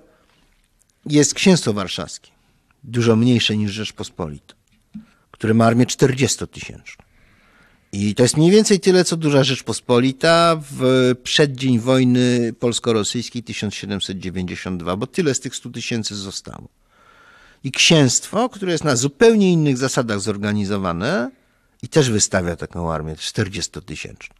[1.05, 2.31] jest księstwo warszawskie,
[2.83, 4.53] dużo mniejsze niż Rzeczpospolita,
[5.31, 7.03] które ma armię 40-tysięczną.
[7.91, 15.07] I to jest mniej więcej tyle, co duża Rzeczpospolita w przeddzień wojny polsko-rosyjskiej 1792, bo
[15.07, 16.67] tyle z tych 100 tysięcy zostało
[17.63, 21.31] i księstwo, które jest na zupełnie innych zasadach zorganizowane
[21.81, 24.33] i też wystawia taką armię 40-tysięczną,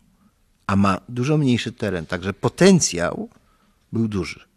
[0.68, 3.30] a ma dużo mniejszy teren, także potencjał
[3.94, 4.53] był duży.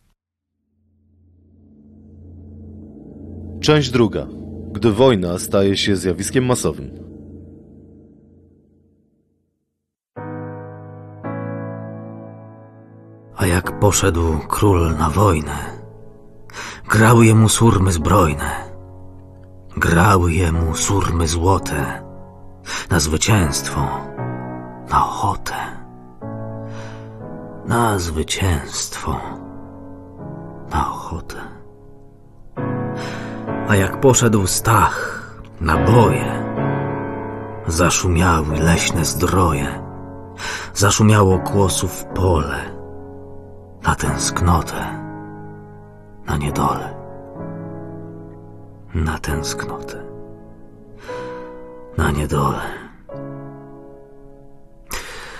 [3.66, 4.26] Część druga.
[4.72, 6.90] Gdy wojna staje się zjawiskiem masowym.
[13.36, 15.56] A jak poszedł król na wojnę,
[16.88, 18.50] grały jemu surmy zbrojne,
[19.76, 22.02] grały jemu surmy złote,
[22.90, 23.80] na zwycięstwo,
[24.90, 25.54] na ochotę,
[27.66, 29.20] na zwycięstwo,
[30.70, 31.55] na ochotę.
[33.68, 35.22] A jak poszedł Stach
[35.60, 36.44] na boje,
[37.66, 39.82] zaszumiały leśne zdroje,
[40.74, 42.76] zaszumiało kłosów pole,
[43.82, 45.00] na tęsknotę,
[46.26, 46.94] na niedolę,
[48.94, 50.02] na tęsknotę,
[51.96, 52.62] na niedolę.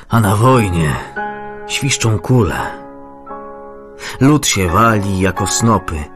[0.09, 0.97] A na wojnie
[1.67, 2.59] świszczą kule,
[4.21, 6.16] lud się wali jako snopy,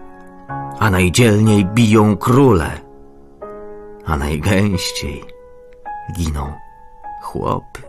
[0.81, 2.81] a najdzielniej biją króle,
[4.05, 5.25] a najgęściej
[6.17, 6.53] giną
[7.23, 7.83] chłopy.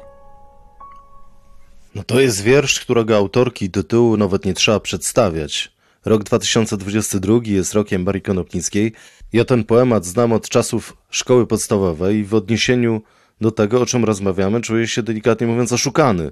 [1.96, 5.72] No to jest wiersz, którego autorki i tytułu nawet nie trzeba przedstawiać.
[6.06, 8.94] Rok 2022 jest rokiem Barii Konopnickiej.
[9.34, 13.02] Ja ten poemat znam od czasów szkoły podstawowej i w odniesieniu
[13.42, 16.32] do tego, o czym rozmawiamy, czuję się delikatnie mówiąc oszukany.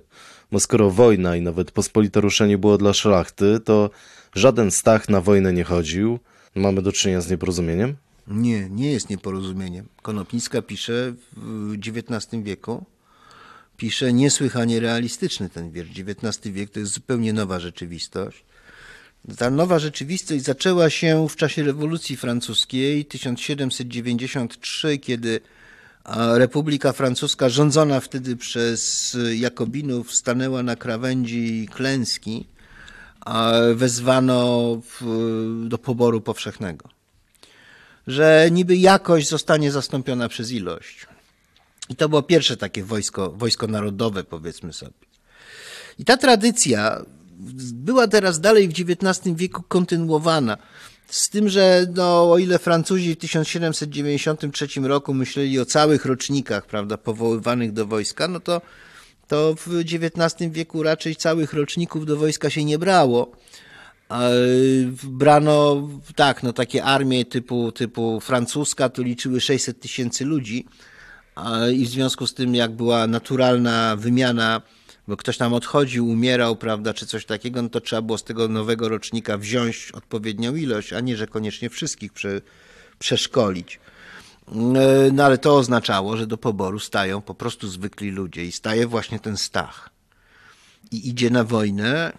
[0.52, 3.89] Bo skoro wojna i nawet pospolite ruszenie było dla szlachty, to
[4.36, 6.19] żaden Stach na wojnę nie chodził.
[6.55, 7.95] Mamy do czynienia z nieporozumieniem?
[8.27, 9.88] Nie, nie jest nieporozumieniem.
[10.01, 12.85] Konopnicka pisze w XIX wieku,
[13.77, 15.89] pisze niesłychanie realistyczny ten wiersz.
[15.89, 18.43] XIX wiek to jest zupełnie nowa rzeczywistość.
[19.38, 25.39] Ta nowa rzeczywistość zaczęła się w czasie rewolucji francuskiej 1793, kiedy
[26.35, 32.47] Republika Francuska, rządzona wtedy przez Jakobinów, stanęła na krawędzi klęski,
[33.75, 34.82] wezwano
[35.63, 36.89] do poboru powszechnego.
[38.08, 41.08] Że niby jakość zostanie zastąpiona przez ilość.
[41.89, 44.93] I to było pierwsze takie wojsko, wojsko narodowe, powiedzmy sobie.
[45.99, 47.05] I ta tradycja
[47.73, 50.58] była teraz dalej w XIX wieku kontynuowana.
[51.08, 56.97] Z tym, że no, o ile Francuzi w 1793 roku myśleli o całych rocznikach, prawda,
[56.97, 58.62] powoływanych do wojska, no to,
[59.29, 63.31] to w XIX wieku raczej całych roczników do wojska się nie brało.
[65.03, 70.65] Brano, tak, no takie armie typu, typu francuska to liczyły 600 tysięcy ludzi
[71.73, 74.61] i w związku z tym, jak była naturalna wymiana,
[75.07, 78.47] bo ktoś tam odchodził, umierał, prawda, czy coś takiego, no to trzeba było z tego
[78.47, 82.41] nowego rocznika wziąć odpowiednią ilość, a nie, że koniecznie wszystkich prze,
[82.99, 83.79] przeszkolić.
[85.12, 89.19] No ale to oznaczało, że do poboru stają po prostu zwykli ludzie i staje właśnie
[89.19, 89.89] ten Stach.
[90.91, 92.13] I idzie na wojnę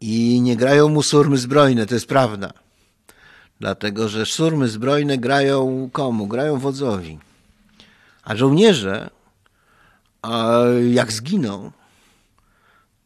[0.00, 2.52] i nie grają mu surmy zbrojne, to jest prawda.
[3.60, 6.26] Dlatego, że surmy zbrojne grają komu?
[6.26, 7.18] Grają wodzowi.
[8.22, 9.10] A żołnierze,
[10.90, 11.70] jak zginą,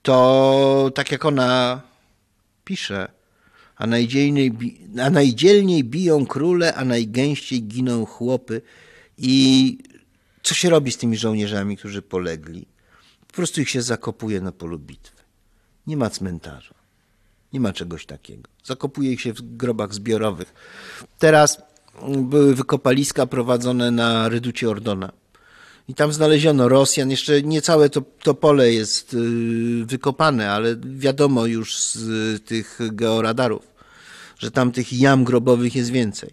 [0.03, 1.81] to tak jak ona
[2.65, 3.09] pisze,
[3.77, 4.53] a najdzielniej,
[5.03, 8.63] a najdzielniej biją króle, a najgęściej giną chłopy.
[9.19, 9.79] I
[10.43, 12.67] co się robi z tymi żołnierzami, którzy polegli?
[13.27, 15.23] Po prostu ich się zakopuje na polu bitwy.
[15.87, 16.75] Nie ma cmentarza.
[17.53, 18.51] Nie ma czegoś takiego.
[18.65, 20.55] Zakopuje ich się w grobach zbiorowych.
[21.19, 21.63] Teraz
[22.19, 25.13] były wykopaliska prowadzone na reducie Ordona.
[25.89, 27.11] I tam znaleziono Rosjan.
[27.11, 29.19] Jeszcze nie całe to, to pole jest y,
[29.87, 33.63] wykopane, ale wiadomo już z tych georadarów,
[34.39, 36.31] że tam tych jam grobowych jest więcej.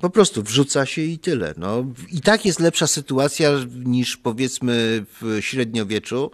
[0.00, 1.54] Po prostu wrzuca się i tyle.
[1.56, 1.84] No.
[2.10, 3.50] I tak jest lepsza sytuacja
[3.84, 6.30] niż powiedzmy w średniowieczu,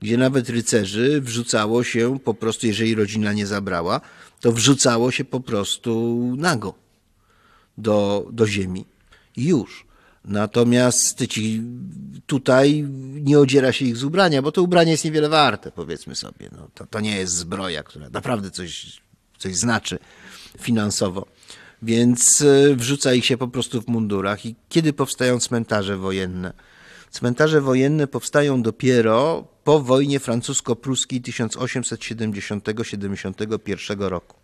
[0.00, 4.00] gdzie nawet rycerzy wrzucało się po prostu, jeżeli rodzina nie zabrała,
[4.40, 6.74] to wrzucało się po prostu nago
[7.78, 8.84] do, do ziemi.
[9.36, 9.87] I już.
[10.28, 11.62] Natomiast ci
[12.26, 12.84] tutaj
[13.20, 16.48] nie odziera się ich z ubrania, bo to ubranie jest niewiele warte, powiedzmy sobie.
[16.52, 19.00] No, to, to nie jest zbroja, która naprawdę coś,
[19.38, 19.98] coś znaczy
[20.60, 21.26] finansowo.
[21.82, 24.46] Więc e, wrzuca ich się po prostu w mundurach.
[24.46, 26.52] I kiedy powstają cmentarze wojenne?
[27.10, 34.36] Cmentarze wojenne powstają dopiero po wojnie francusko-pruskiej 1870-71 roku.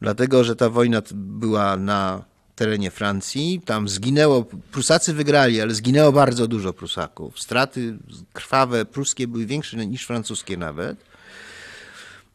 [0.00, 2.24] Dlatego, że ta wojna była na
[2.56, 3.60] terenie Francji.
[3.64, 7.40] Tam zginęło, Prusacy wygrali, ale zginęło bardzo dużo Prusaków.
[7.40, 7.98] Straty
[8.32, 10.98] krwawe pruskie były większe niż francuskie nawet.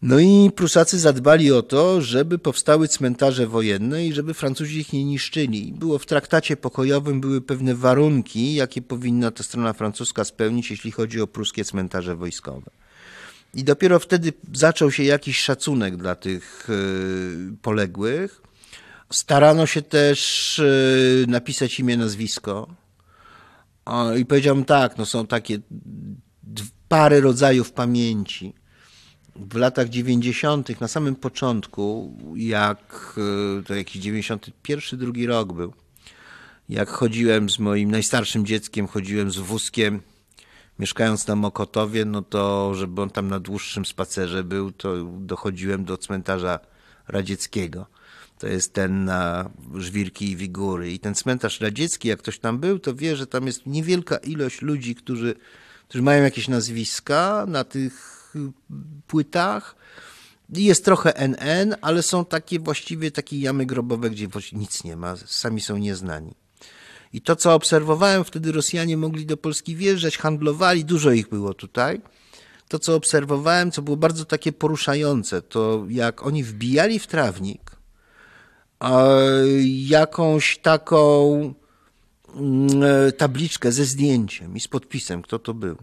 [0.01, 5.05] No i Prusacy zadbali o to, żeby powstały cmentarze wojenne i żeby Francuzi ich nie
[5.05, 5.73] niszczyli.
[5.73, 11.21] Było w traktacie pokojowym były pewne warunki, jakie powinna ta strona francuska spełnić, jeśli chodzi
[11.21, 12.71] o pruskie cmentarze wojskowe.
[13.53, 18.41] I dopiero wtedy zaczął się jakiś szacunek dla tych y, poległych.
[19.11, 22.67] Starano się też y, napisać imię, nazwisko.
[24.17, 25.59] I powiedziałbym tak, no są takie
[26.87, 28.53] parę rodzajów pamięci
[29.35, 33.15] w latach 90., na samym początku, jak
[33.59, 35.73] e, to jakiś 91, drugi rok był,
[36.69, 40.01] jak chodziłem z moim najstarszym dzieckiem, chodziłem z wózkiem,
[40.79, 45.97] mieszkając na Mokotowie, no to żeby on tam na dłuższym spacerze był, to dochodziłem do
[45.97, 46.59] cmentarza
[47.07, 47.85] radzieckiego.
[48.41, 50.91] To jest ten na Żwirki i Wigury.
[50.91, 54.61] I ten cmentarz radziecki, jak ktoś tam był, to wie, że tam jest niewielka ilość
[54.61, 55.35] ludzi, którzy,
[55.87, 58.33] którzy mają jakieś nazwiska na tych
[59.07, 59.75] płytach.
[60.49, 65.61] Jest trochę NN, ale są takie właściwie takie jamy grobowe, gdzie nic nie ma, sami
[65.61, 66.33] są nieznani.
[67.13, 72.01] I to, co obserwowałem, wtedy Rosjanie mogli do Polski wjeżdżać, handlowali, dużo ich było tutaj.
[72.67, 77.80] To, co obserwowałem, co było bardzo takie poruszające, to jak oni wbijali w trawnik
[79.67, 81.33] jakąś taką
[82.35, 85.77] mm, e, tabliczkę ze zdjęciem i z podpisem, kto to był.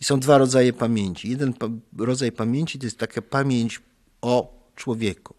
[0.00, 1.30] I są dwa rodzaje pamięci.
[1.30, 1.54] Jeden
[1.98, 3.80] rodzaj pamięci to jest taka pamięć
[4.22, 5.34] o człowieku.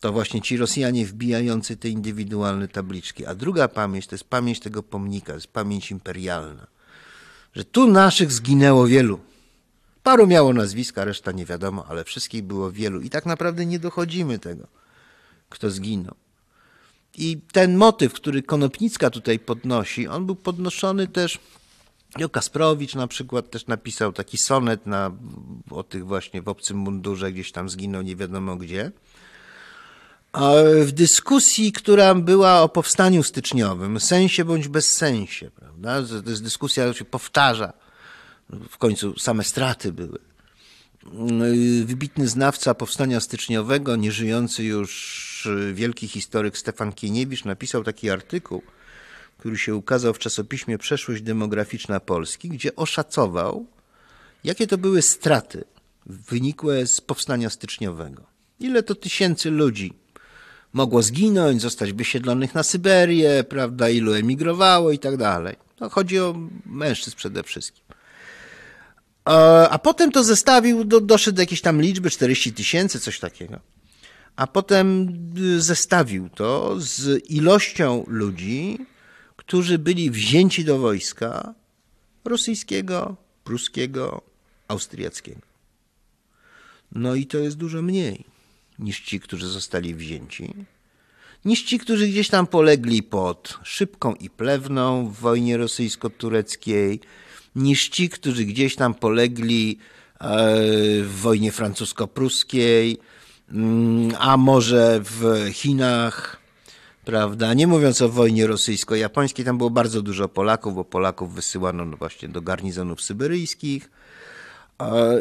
[0.00, 3.26] To właśnie ci Rosjanie wbijający te indywidualne tabliczki.
[3.26, 6.66] A druga pamięć to jest pamięć tego pomnika, to jest pamięć imperialna.
[7.54, 9.20] Że tu naszych zginęło wielu.
[10.02, 13.00] Paru miało nazwiska, reszta nie wiadomo, ale wszystkich było wielu.
[13.00, 14.66] I tak naprawdę nie dochodzimy tego,
[15.50, 16.14] kto zginął.
[17.18, 21.38] I ten motyw, który Konopnicka tutaj podnosi, on był podnoszony też
[22.18, 25.10] Jo Kasprowicz na przykład też napisał taki sonet na,
[25.70, 28.92] o tych właśnie w obcym mundurze, gdzieś tam zginął nie wiadomo gdzie.
[30.32, 30.52] A
[30.84, 36.02] w dyskusji, która była o powstaniu styczniowym, sensie bądź bez sensie, prawda?
[36.24, 37.72] To jest dyskusja, która się powtarza.
[38.70, 40.18] W końcu same straty były.
[41.84, 45.29] Wybitny znawca powstania styczniowego, nieżyjący już
[45.72, 48.62] wielki historyk Stefan Kieniewicz napisał taki artykuł,
[49.38, 53.66] który się ukazał w czasopiśmie Przeszłość demograficzna Polski, gdzie oszacował,
[54.44, 55.64] jakie to były straty
[56.06, 58.22] wynikłe z powstania styczniowego.
[58.60, 59.94] Ile to tysięcy ludzi
[60.72, 65.56] mogło zginąć, zostać wysiedlonych na Syberię, prawda, ilu emigrowało i tak dalej.
[65.80, 66.34] No, chodzi o
[66.66, 67.84] mężczyzn przede wszystkim.
[69.24, 73.60] A, potem to zestawił, do, doszedł do jakiejś tam liczby, 40 tysięcy, coś takiego.
[74.36, 75.08] A potem
[75.38, 78.78] y, zestawił to z ilością ludzi,
[79.36, 81.54] którzy byli wzięci do wojska
[82.24, 84.22] rosyjskiego, pruskiego,
[84.68, 85.40] austriackiego.
[86.92, 88.24] No i to jest dużo mniej
[88.78, 90.54] niż ci, którzy zostali wzięci,
[91.44, 97.00] niż ci, którzy gdzieś tam polegli pod Szybką i Plewną w wojnie rosyjsko-tureckiej,
[97.56, 99.78] niż ci, którzy gdzieś tam polegli
[100.20, 100.26] e,
[101.02, 102.98] w wojnie francusko-pruskiej,
[104.18, 106.40] a może w Chinach,
[107.04, 107.54] prawda?
[107.54, 112.28] Nie mówiąc o wojnie rosyjsko-japońskiej, tam było bardzo dużo Polaków, bo Polaków wysyłano no właśnie
[112.28, 113.90] do garnizonów syberyjskich.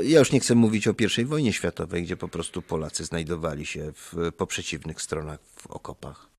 [0.04, 3.92] Ja już nie chcę mówić o I wojnie światowej, gdzie po prostu Polacy znajdowali się
[3.96, 6.30] w, po przeciwnych stronach w okopach.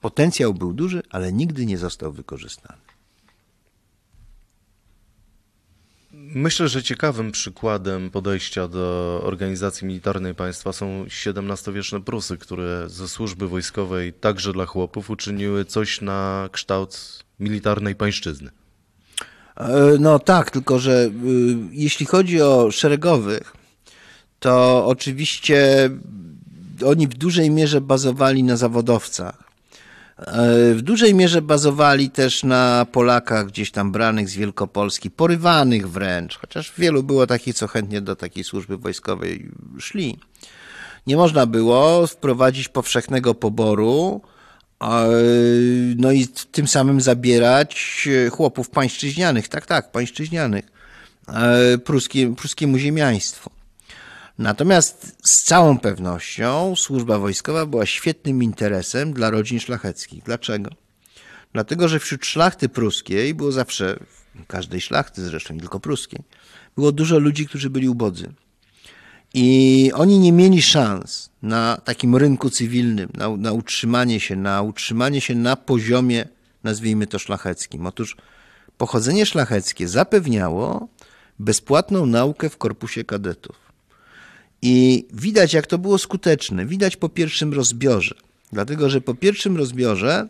[0.00, 2.91] Potencjał był duży, ale nigdy nie został wykorzystany.
[6.14, 13.48] Myślę, że ciekawym przykładem podejścia do organizacji militarnej państwa są XVII-wieczne Prusy, które ze służby
[13.48, 18.50] wojskowej także dla chłopów uczyniły coś na kształt militarnej pańszczyzny.
[19.56, 21.10] E, no tak, tylko że y,
[21.72, 23.52] jeśli chodzi o szeregowych,
[24.40, 25.90] to oczywiście
[26.86, 29.41] oni w dużej mierze bazowali na zawodowcach.
[30.26, 36.38] E, w dużej mierze bazowali też na Polakach gdzieś tam branych z Wielkopolski, porywanych wręcz,
[36.38, 40.18] chociaż wielu było takich, co chętnie do takiej służby wojskowej szli.
[41.06, 44.20] Nie można było wprowadzić powszechnego poboru,
[45.96, 50.64] no i tym samym zabierać chłopów pańszczyźnianych, tak, tak, pańszczyźnianych,
[51.28, 53.50] e, pruskie, pruskiemu ziemiaństwu.
[54.38, 60.22] Natomiast z całą pewnością służba wojskowa była świetnym interesem dla rodzin szlacheckich.
[60.24, 60.70] Dlaczego?
[61.52, 63.98] Dlatego, że wśród szlachty pruskiej było zawsze,
[64.46, 66.20] każdej szlachty zresztą, nie tylko pruskiej,
[66.76, 68.32] było dużo ludzi, którzy byli ubodzy.
[69.34, 75.20] I oni nie mieli szans na takim rynku cywilnym, na, na utrzymanie się, na utrzymanie
[75.20, 76.28] się na poziomie,
[76.64, 77.86] nazwijmy to szlacheckim.
[77.86, 78.16] Otóż
[78.78, 80.88] pochodzenie szlacheckie zapewniało
[81.38, 83.71] bezpłatną naukę w korpusie kadetów.
[84.62, 86.66] I widać, jak to było skuteczne.
[86.66, 88.14] Widać po pierwszym rozbiorze.
[88.52, 90.28] Dlatego, że po pierwszym rozbiorze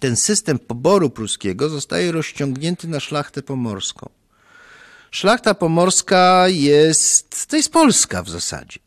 [0.00, 4.10] ten system poboru pruskiego zostaje rozciągnięty na szlachtę pomorską.
[5.10, 8.78] Szlachta pomorska jest, to jest Polska w zasadzie.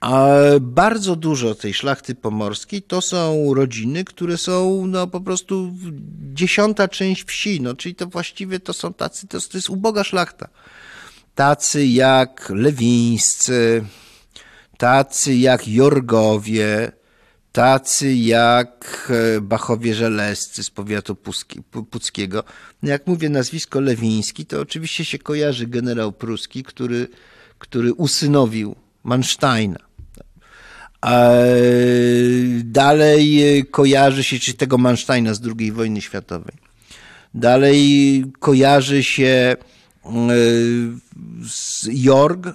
[0.00, 0.28] A
[0.60, 5.74] bardzo dużo tej szlachty pomorskiej to są rodziny, które są no, po prostu
[6.34, 10.48] dziesiąta część wsi, no, czyli to właściwie to są tacy, to, to jest uboga szlachta.
[11.34, 13.84] Tacy jak Lewińscy,
[14.78, 16.92] tacy jak Jorgowie,
[17.52, 21.16] tacy jak e, Bachowie Żelescy z powiatu
[21.90, 22.44] puckiego.
[22.82, 27.08] No jak mówię nazwisko Lewiński, to oczywiście się kojarzy generał pruski, który,
[27.58, 29.78] który usynowił Mansteina.
[32.64, 36.54] Dalej kojarzy się, czy tego Mansteina z II wojny światowej.
[37.34, 39.56] Dalej kojarzy się e,
[41.88, 42.46] Jorg,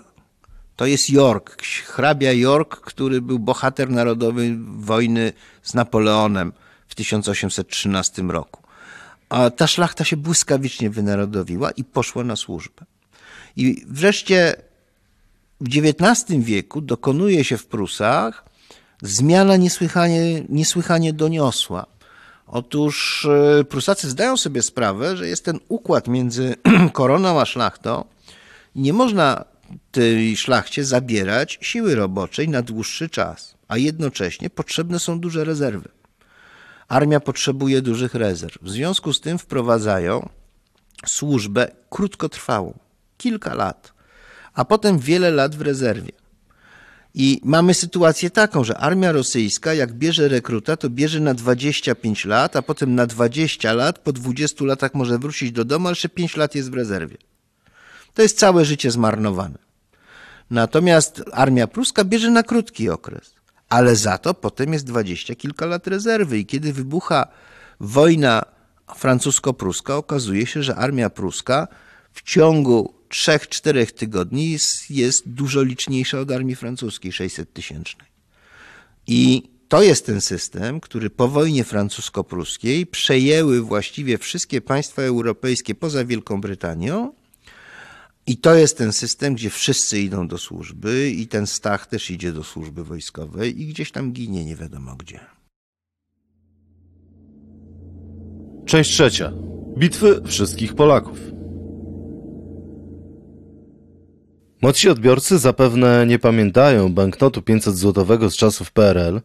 [0.75, 5.33] to jest York, hrabia York, który był bohater narodowy wojny
[5.63, 6.53] z Napoleonem
[6.87, 8.61] w 1813 roku.
[9.29, 12.85] A ta szlachta się błyskawicznie wynarodowiła i poszła na służbę.
[13.55, 14.55] I wreszcie
[15.61, 18.45] w XIX wieku dokonuje się w Prusach
[19.01, 21.85] zmiana niesłychanie, niesłychanie doniosła.
[22.51, 23.25] Otóż
[23.59, 26.55] e, Prusacy zdają sobie sprawę, że jest ten układ między
[26.93, 28.05] koroną a szlachtą
[28.75, 29.45] i nie można
[29.91, 35.89] tej szlachcie zabierać siły roboczej na dłuższy czas, a jednocześnie potrzebne są duże rezerwy.
[36.87, 38.57] Armia potrzebuje dużych rezerw.
[38.61, 40.29] W związku z tym wprowadzają
[41.05, 42.79] służbę krótkotrwałą,
[43.17, 43.93] kilka lat,
[44.53, 46.18] a potem wiele lat w rezerwie.
[47.13, 52.55] I mamy sytuację taką, że armia rosyjska, jak bierze rekruta, to bierze na 25 lat,
[52.55, 56.37] a potem na 20 lat, po 20 latach może wrócić do domu, ale jeszcze 5
[56.37, 57.17] lat jest w rezerwie.
[58.13, 59.57] To jest całe życie zmarnowane.
[60.49, 63.33] Natomiast armia pruska bierze na krótki okres,
[63.69, 67.27] ale za to potem jest dwadzieścia kilka lat rezerwy i kiedy wybucha
[67.79, 68.43] wojna
[68.95, 71.67] francusko-pruska, okazuje się, że armia pruska
[72.11, 74.57] w ciągu 3-4 tygodni
[74.89, 78.07] jest, dużo liczniejsza od armii francuskiej 600 tysięcznej.
[79.07, 86.05] I to jest ten system, który po wojnie francusko-pruskiej przejęły właściwie wszystkie państwa europejskie poza
[86.05, 87.13] Wielką Brytanią
[88.27, 92.31] i to jest ten system, gdzie wszyscy idą do służby i ten Stach też idzie
[92.31, 95.19] do służby wojskowej i gdzieś tam ginie nie wiadomo gdzie.
[98.65, 99.33] Część trzecia.
[99.77, 101.38] Bitwy wszystkich Polaków.
[104.61, 109.21] Młodsi odbiorcy zapewne nie pamiętają banknotu 500-złotowego z czasów PRL,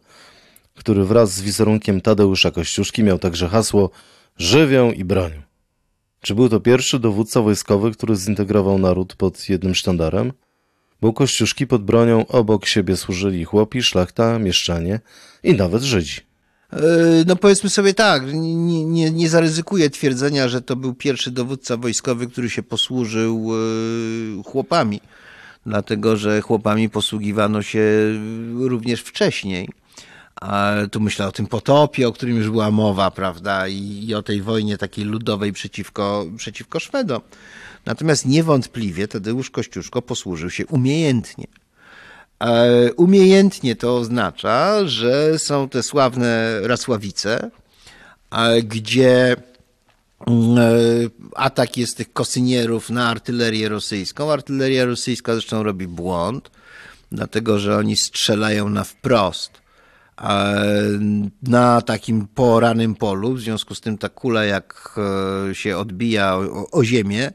[0.75, 3.89] który wraz z wizerunkiem Tadeusza Kościuszki miał także hasło
[4.37, 5.41] Żywią i bronią.
[6.21, 10.31] Czy był to pierwszy dowódca wojskowy, który zintegrował naród pod jednym sztandarem?
[11.01, 14.99] Był Kościuszki pod bronią obok siebie służyli chłopi, szlachta, mieszczanie
[15.43, 16.21] i nawet Żydzi.
[16.73, 16.79] E,
[17.27, 22.27] no powiedzmy sobie tak, nie, nie, nie zaryzykuję twierdzenia, że to był pierwszy dowódca wojskowy,
[22.27, 23.51] który się posłużył
[24.39, 25.01] e, chłopami,
[25.65, 27.81] dlatego że chłopami posługiwano się
[28.53, 29.69] również wcześniej.
[30.41, 34.23] A tu myślę o tym potopie, o którym już była mowa, prawda, i, i o
[34.23, 37.21] tej wojnie takiej ludowej przeciwko, przeciwko Szwedom.
[37.85, 41.47] Natomiast niewątpliwie Tadeusz Kościuszko posłużył się umiejętnie.
[42.43, 47.51] E, umiejętnie to oznacza, że są te sławne Rasławice,
[48.31, 49.35] e, gdzie
[51.35, 54.31] atak jest tych kosynierów na artylerię rosyjską.
[54.31, 56.51] Artyleria rosyjska zresztą robi błąd,
[57.11, 59.65] dlatego że oni strzelają na wprost
[61.43, 64.99] na takim poranym polu, w związku z tym ta kula jak
[65.49, 67.31] e, się odbija o, o ziemię,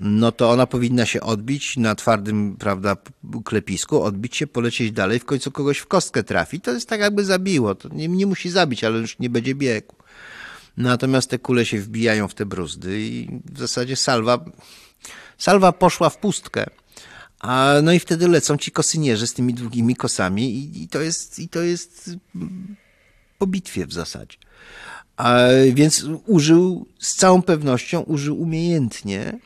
[0.00, 2.96] no to ona powinna się odbić na twardym, prawda,
[3.44, 6.60] klepisku, odbić się, polecieć dalej, w końcu kogoś w kostkę trafi.
[6.60, 7.74] To jest tak jakby zabiło.
[7.74, 9.94] To nie, nie musi zabić, ale już nie będzie biegł.
[10.76, 14.44] Natomiast te kule się wbijają w te bruzdy i w zasadzie salwa,
[15.38, 16.66] salwa poszła w pustkę.
[17.40, 21.38] A, no i wtedy lecą ci kosynierzy z tymi długimi kosami i, i to, jest,
[21.38, 22.10] i to jest
[23.38, 24.38] po bitwie w zasadzie.
[25.16, 25.38] A,
[25.72, 29.38] więc użył, z całą pewnością użył umiejętnie.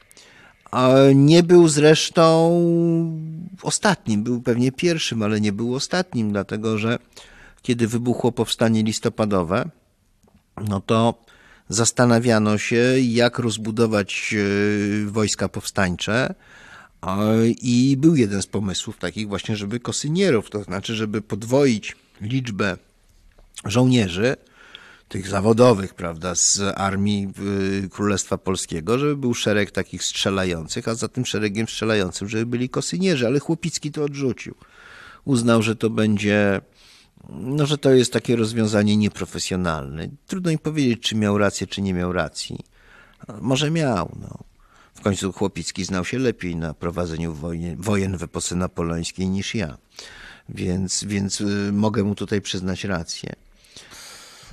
[0.71, 2.51] A nie był zresztą
[3.63, 6.99] ostatnim, był pewnie pierwszym, ale nie był ostatnim, dlatego że
[7.63, 9.71] kiedy wybuchło powstanie listopadowe,
[10.69, 11.15] no to
[11.69, 16.35] zastanawiano się, jak rozbudować e, wojska powstańcze
[17.63, 22.77] i był jeden z pomysłów takich właśnie, żeby kosynierów, to znaczy, żeby podwoić liczbę
[23.65, 24.37] żołnierzy,
[25.09, 27.29] tych zawodowych, prawda, z armii
[27.85, 32.69] y, Królestwa Polskiego, żeby był szereg takich strzelających, a za tym szeregiem strzelającym, żeby byli
[32.69, 34.55] kosynierzy, ale Chłopicki to odrzucił.
[35.25, 36.61] Uznał, że to będzie,
[37.29, 40.09] no, że to jest takie rozwiązanie nieprofesjonalne.
[40.27, 42.59] Trudno mi powiedzieć, czy miał rację, czy nie miał racji.
[43.41, 44.39] Może miał, no.
[44.95, 49.79] W końcu Chłopicki znał się lepiej na prowadzeniu wojen, wojen w epoce napoleońskiej niż ja.
[50.49, 53.33] Więc, więc y, mogę mu tutaj przyznać rację.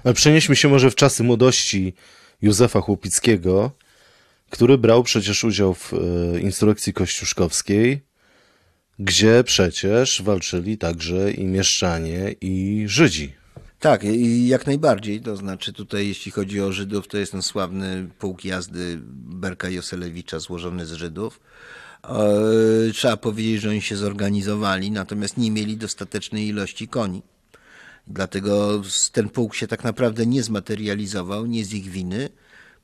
[0.04, 1.94] Ale przenieśmy się może w czasy młodości
[2.42, 3.72] Józefa Chłopickiego,
[4.50, 8.02] który brał przecież udział w e, insurrekcji kościuszkowskiej,
[9.00, 13.34] gdzie przecież walczyli także i mieszczanie, i Żydzi.
[13.80, 15.22] Tak, i jak najbardziej.
[15.22, 20.40] To znaczy tutaj, jeśli chodzi o Żydów, to jest ten sławny pułk jazdy Berka Joselewicza
[20.40, 21.40] złożony z Żydów.
[22.04, 27.22] E, Trzeba powiedzieć, że oni się zorganizowali, natomiast nie mieli dostatecznej ilości koni.
[28.08, 28.82] Dlatego
[29.12, 32.30] ten pułk się tak naprawdę nie zmaterializował, nie z ich winy,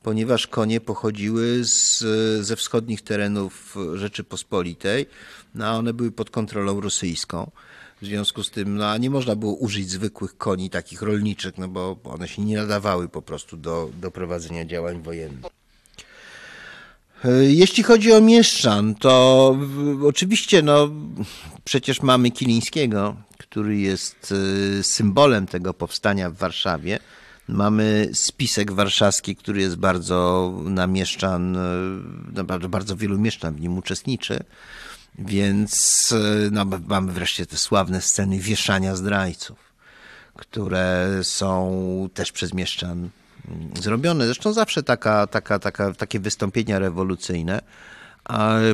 [0.02, 2.04] ponieważ konie pochodziły z,
[2.46, 5.06] ze wschodnich terenów Rzeczypospolitej,
[5.54, 7.50] no a one były pod kontrolą rosyjską.
[8.02, 11.68] W związku z tym, no a nie można było użyć zwykłych koni, takich rolniczych, no
[11.68, 15.52] bo one się nie nadawały po prostu do, do prowadzenia działań wojennych.
[17.40, 19.56] Jeśli chodzi o mieszczan, to
[20.06, 20.90] oczywiście, no
[21.64, 24.32] przecież mamy Kilińskiego, który jest
[24.80, 26.98] y, symbolem tego powstania w Warszawie.
[27.48, 31.56] Mamy spisek warszawski, który jest bardzo na mieszczan,
[32.44, 34.44] bardzo, bardzo wielu mieszczan w nim uczestniczy.
[35.18, 39.58] Więc y, no, mamy wreszcie te sławne sceny wieszania zdrajców,
[40.36, 43.08] które są też przez mieszczan
[43.48, 44.24] mm, zrobione.
[44.24, 47.62] Zresztą zawsze taka, taka, taka, takie wystąpienia rewolucyjne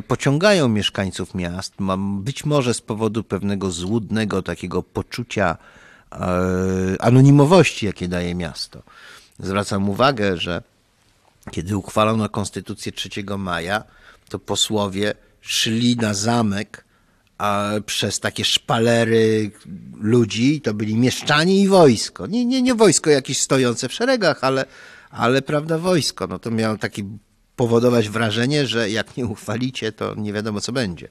[0.08, 5.56] pociągają mieszkańców miast, być może z powodu pewnego złudnego takiego poczucia
[6.12, 6.16] e,
[7.00, 8.82] anonimowości, jakie daje miasto.
[9.38, 10.62] Zwracam uwagę, że
[11.50, 13.08] kiedy uchwalono Konstytucję 3
[13.38, 13.84] maja,
[14.28, 15.14] to posłowie
[15.48, 16.84] szli na zamek
[17.38, 19.50] a przez takie szpalery
[20.00, 22.26] ludzi, to byli mieszczanie i wojsko.
[22.26, 24.64] Nie, nie, nie wojsko jakieś stojące w szeregach, ale,
[25.10, 26.26] ale prawda, wojsko.
[26.26, 27.04] No to miało taki
[27.56, 31.08] powodować wrażenie, że jak nie uchwalicie, to nie wiadomo co będzie.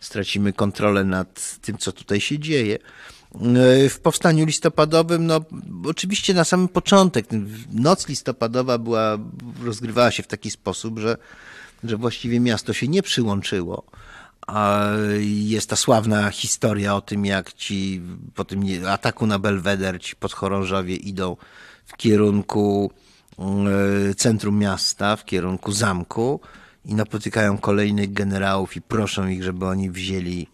[0.00, 2.78] Stracimy kontrolę nad tym, co tutaj się dzieje.
[3.90, 5.40] W powstaniu listopadowym, no
[5.84, 7.26] oczywiście na samym początek,
[7.72, 9.18] noc listopadowa była,
[9.64, 11.16] rozgrywała się w taki sposób, że,
[11.84, 13.84] że właściwie miasto się nie przyłączyło.
[14.46, 14.86] A
[15.20, 18.02] jest ta sławna historia o tym, jak ci
[18.34, 21.36] po tym ataku na Belweder ci podchorążowie idą
[21.86, 22.90] w kierunku
[23.40, 26.40] E, centrum miasta, w kierunku zamku
[26.84, 30.46] i napotykają kolejnych generałów i proszą ich, żeby oni wzięli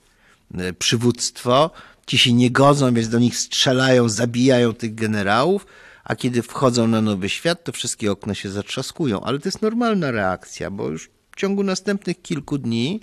[0.54, 1.70] e, przywództwo.
[2.06, 5.66] Ci się nie godzą, więc do nich strzelają, zabijają tych generałów,
[6.04, 9.20] a kiedy wchodzą na nowy świat, to wszystkie okna się zatrzaskują.
[9.20, 13.00] Ale to jest normalna reakcja, bo już w ciągu następnych kilku dni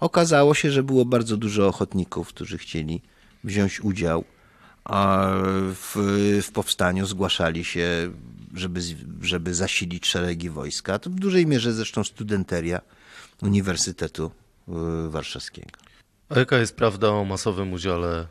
[0.00, 3.02] okazało się, że było bardzo dużo ochotników, którzy chcieli
[3.44, 4.24] wziąć udział
[5.74, 5.92] w,
[6.42, 8.10] w powstaniu, zgłaszali się
[8.54, 8.80] żeby,
[9.22, 10.98] żeby zasilić szeregi wojska.
[10.98, 12.80] To w dużej mierze zresztą studenteria
[13.42, 14.30] Uniwersytetu
[15.06, 15.70] y, Warszawskiego.
[16.28, 18.26] A jaka jest prawda o masowym udziale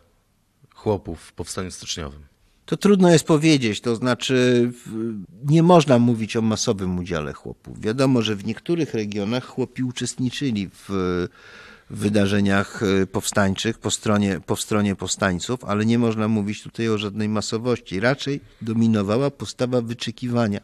[0.75, 2.32] chłopów w powstaniu styczniowym?
[2.65, 4.71] To trudno jest powiedzieć, to znaczy
[5.45, 7.81] nie można mówić o masowym udziale chłopów.
[7.81, 11.27] Wiadomo, że w niektórych regionach chłopi uczestniczyli w
[11.89, 17.29] wydarzeniach e, powstańczych po stronie, po stronie powstańców, ale nie można mówić tutaj o żadnej
[17.29, 17.99] masowości.
[17.99, 20.59] Raczej dominowała postawa wyczekiwania.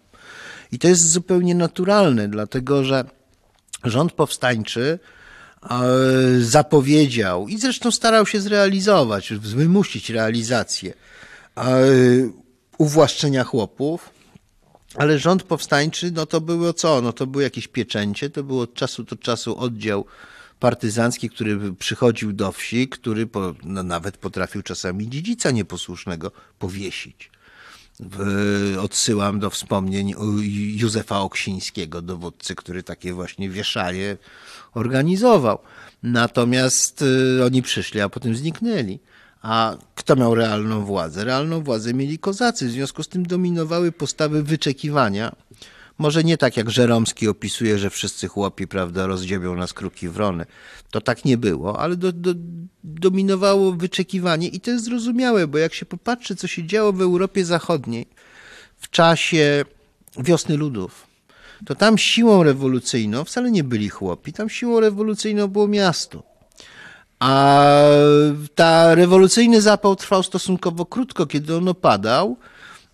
[0.71, 3.05] I to jest zupełnie naturalne, dlatego że
[3.83, 4.99] rząd powstańczy
[5.63, 5.79] e,
[6.39, 10.93] zapowiedział i zresztą starał się zrealizować, wymusić realizację
[12.77, 14.09] uwłaszczenia chłopów,
[14.95, 17.01] ale rząd powstańczy, no to było co?
[17.01, 20.05] No to było jakieś pieczęcie, to było od czasu do czasu oddział
[20.59, 27.31] partyzancki, który przychodził do wsi, który po, no, nawet potrafił czasami dziedzica nieposłusznego powiesić.
[28.79, 30.13] Odsyłam do wspomnień
[30.75, 34.17] Józefa Oksińskiego, dowódcy, który takie właśnie wieszanie
[34.73, 35.59] organizował.
[36.03, 38.99] Natomiast y, oni przyszli, a potem zniknęli.
[39.41, 41.23] A kto miał realną władzę?
[41.23, 45.35] Realną władzę mieli kozacy, w związku z tym dominowały postawy wyczekiwania
[45.99, 50.45] może nie tak jak Żeromski opisuje, że wszyscy chłopi, prawda, rozdziebią nas kruki wrony.
[50.91, 52.33] To tak nie było, ale do, do,
[52.83, 57.45] dominowało wyczekiwanie i to jest zrozumiałe, bo jak się popatrzy, co się działo w Europie
[57.45, 58.07] Zachodniej
[58.77, 59.65] w czasie
[60.17, 61.07] wiosny ludów,
[61.65, 66.28] to tam siłą rewolucyjną wcale nie byli chłopi, tam siłą rewolucyjną było miasto.
[67.19, 67.65] A
[68.55, 72.37] ta rewolucyjny zapał trwał stosunkowo krótko, kiedy on opadał,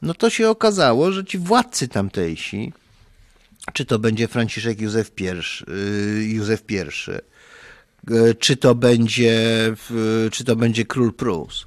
[0.01, 2.73] no to się okazało, że ci władcy tamtejsi,
[3.73, 6.77] czy to będzie Franciszek Józef I, y, Józef I
[8.11, 9.35] y, czy to będzie,
[10.31, 11.65] czy to będzie król Prus,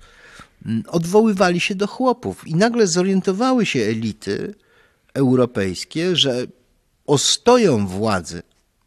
[0.66, 4.54] mm, odwoływali się do chłopów i nagle zorientowały się elity
[5.14, 6.46] europejskie, że
[7.06, 8.42] ostoją władzy,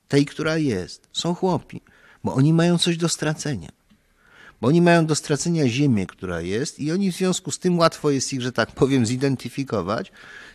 [0.08, 1.82] tej, która jest, są chłopi,
[2.24, 3.70] bo oni mają coś do stracenia.
[4.62, 8.12] Bo oni mają do stracenia ziemię, która jest, i oni w związku z tym łatwo
[8.12, 10.12] jest ich, że tak powiem, zidentyfikować.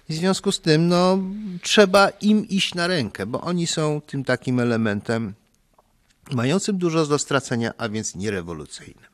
[0.09, 1.19] I w związku z tym no,
[1.63, 5.35] trzeba im iść na rękę, bo oni są tym takim elementem
[6.33, 9.11] mającym dużo do stracenia, a więc nierewolucyjnym.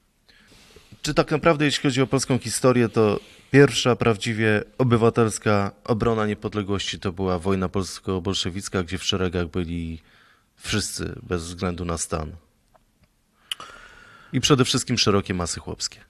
[1.03, 7.13] Czy tak naprawdę, jeśli chodzi o polską historię, to pierwsza prawdziwie obywatelska obrona niepodległości to
[7.13, 10.03] była wojna polsko-bolszewicka, gdzie w szeregach byli
[10.57, 12.33] wszyscy bez względu na stan?
[14.33, 16.01] I przede wszystkim szerokie masy chłopskie.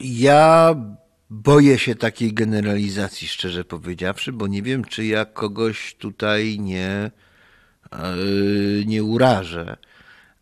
[0.00, 0.74] Ja
[1.30, 7.10] boję się takiej generalizacji, szczerze powiedziawszy, bo nie wiem, czy ja kogoś tutaj nie,
[7.92, 9.76] yy, nie urażę.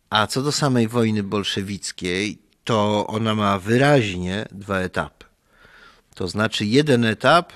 [0.09, 5.25] A co do samej wojny bolszewickiej, to ona ma wyraźnie dwa etapy.
[6.15, 7.53] To znaczy, jeden etap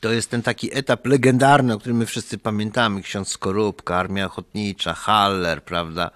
[0.00, 3.02] to jest ten taki etap legendarny, o którym my wszyscy pamiętamy.
[3.02, 6.10] Ksiądz Skorupka, Armia Ochotnicza, Haller, prawda?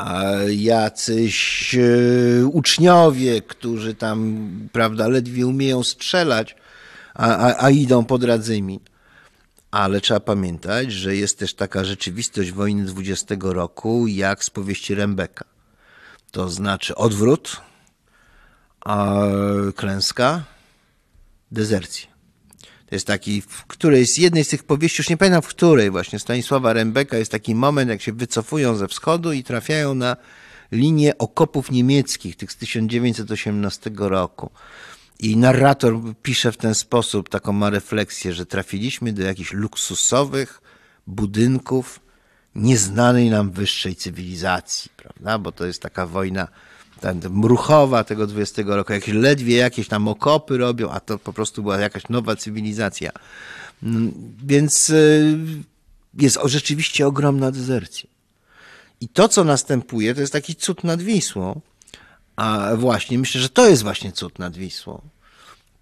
[0.00, 6.56] A jacyś e, uczniowie, którzy tam, prawda, ledwie umieją strzelać,
[7.14, 8.80] a, a, a idą pod Radzymin.
[9.70, 15.44] Ale trzeba pamiętać, że jest też taka rzeczywistość wojny 20 roku, jak z powieści Rembeka.
[16.30, 17.60] To znaczy odwrót,
[19.76, 20.42] klęska,
[21.50, 22.09] dezercja.
[22.90, 26.18] Jest taki, w której z jednej z tych powieści, już nie pamiętam w której właśnie,
[26.18, 30.16] Stanisława Rembeka jest taki moment, jak się wycofują ze wschodu i trafiają na
[30.72, 34.50] linię okopów niemieckich, tych z 1918 roku.
[35.18, 40.62] I narrator pisze w ten sposób, taką ma refleksję, że trafiliśmy do jakichś luksusowych
[41.06, 42.00] budynków
[42.54, 45.38] nieznanej nam wyższej cywilizacji, prawda?
[45.38, 46.48] Bo to jest taka wojna
[47.00, 51.62] ten, mruchowa tego 20 roku, jakieś ledwie jakieś tam okopy robią, a to po prostu
[51.62, 53.10] była jakaś nowa cywilizacja.
[53.82, 54.12] Mm,
[54.44, 55.38] więc y,
[56.18, 58.10] jest rzeczywiście ogromna dezercja.
[59.00, 61.60] I to, co następuje, to jest taki cud nad Wisłą.
[62.36, 65.00] A właśnie, myślę, że to jest właśnie cud nad Wisłą.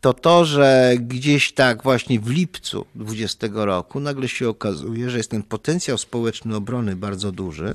[0.01, 5.31] To to, że gdzieś tak właśnie w lipcu 20 roku nagle się okazuje, że jest
[5.31, 7.75] ten potencjał społeczny obrony bardzo duży,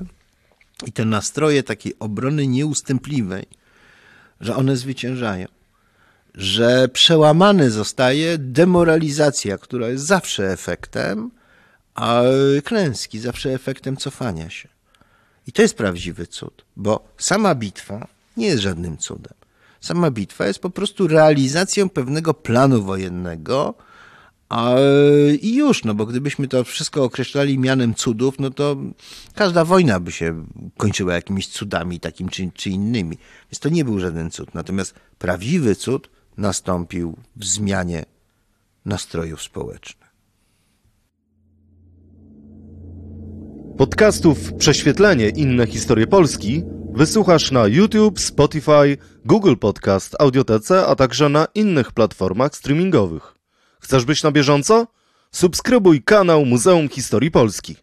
[0.86, 3.46] i te nastroje takiej obrony nieustępliwej,
[4.40, 5.46] że one zwyciężają,
[6.34, 11.30] że przełamany zostaje demoralizacja, która jest zawsze efektem,
[11.94, 12.22] a
[12.64, 14.68] klęski zawsze efektem cofania się.
[15.46, 19.34] I to jest prawdziwy cud, bo sama bitwa nie jest żadnym cudem.
[19.80, 23.74] Sama bitwa jest po prostu realizacją pewnego planu wojennego,
[24.48, 24.74] a,
[25.40, 28.76] I już, no bo gdybyśmy to wszystko określali mianem cudów, no to
[29.34, 33.18] każda wojna by się kończyła jakimiś cudami, takim czy, czy innymi.
[33.50, 34.54] Więc to nie był żaden cud.
[34.54, 38.04] Natomiast prawdziwy cud nastąpił w zmianie
[38.84, 40.04] nastrojów społecznych.
[43.76, 51.46] Podcastów Prześwietlenie inne historie Polski wysłuchasz na YouTube, Spotify, Google Podcast, Audiotece, a także na
[51.54, 53.33] innych platformach streamingowych.
[53.84, 54.86] Chcesz być na bieżąco?
[55.32, 57.76] Subskrybuj kanał Muzeum Historii Polski.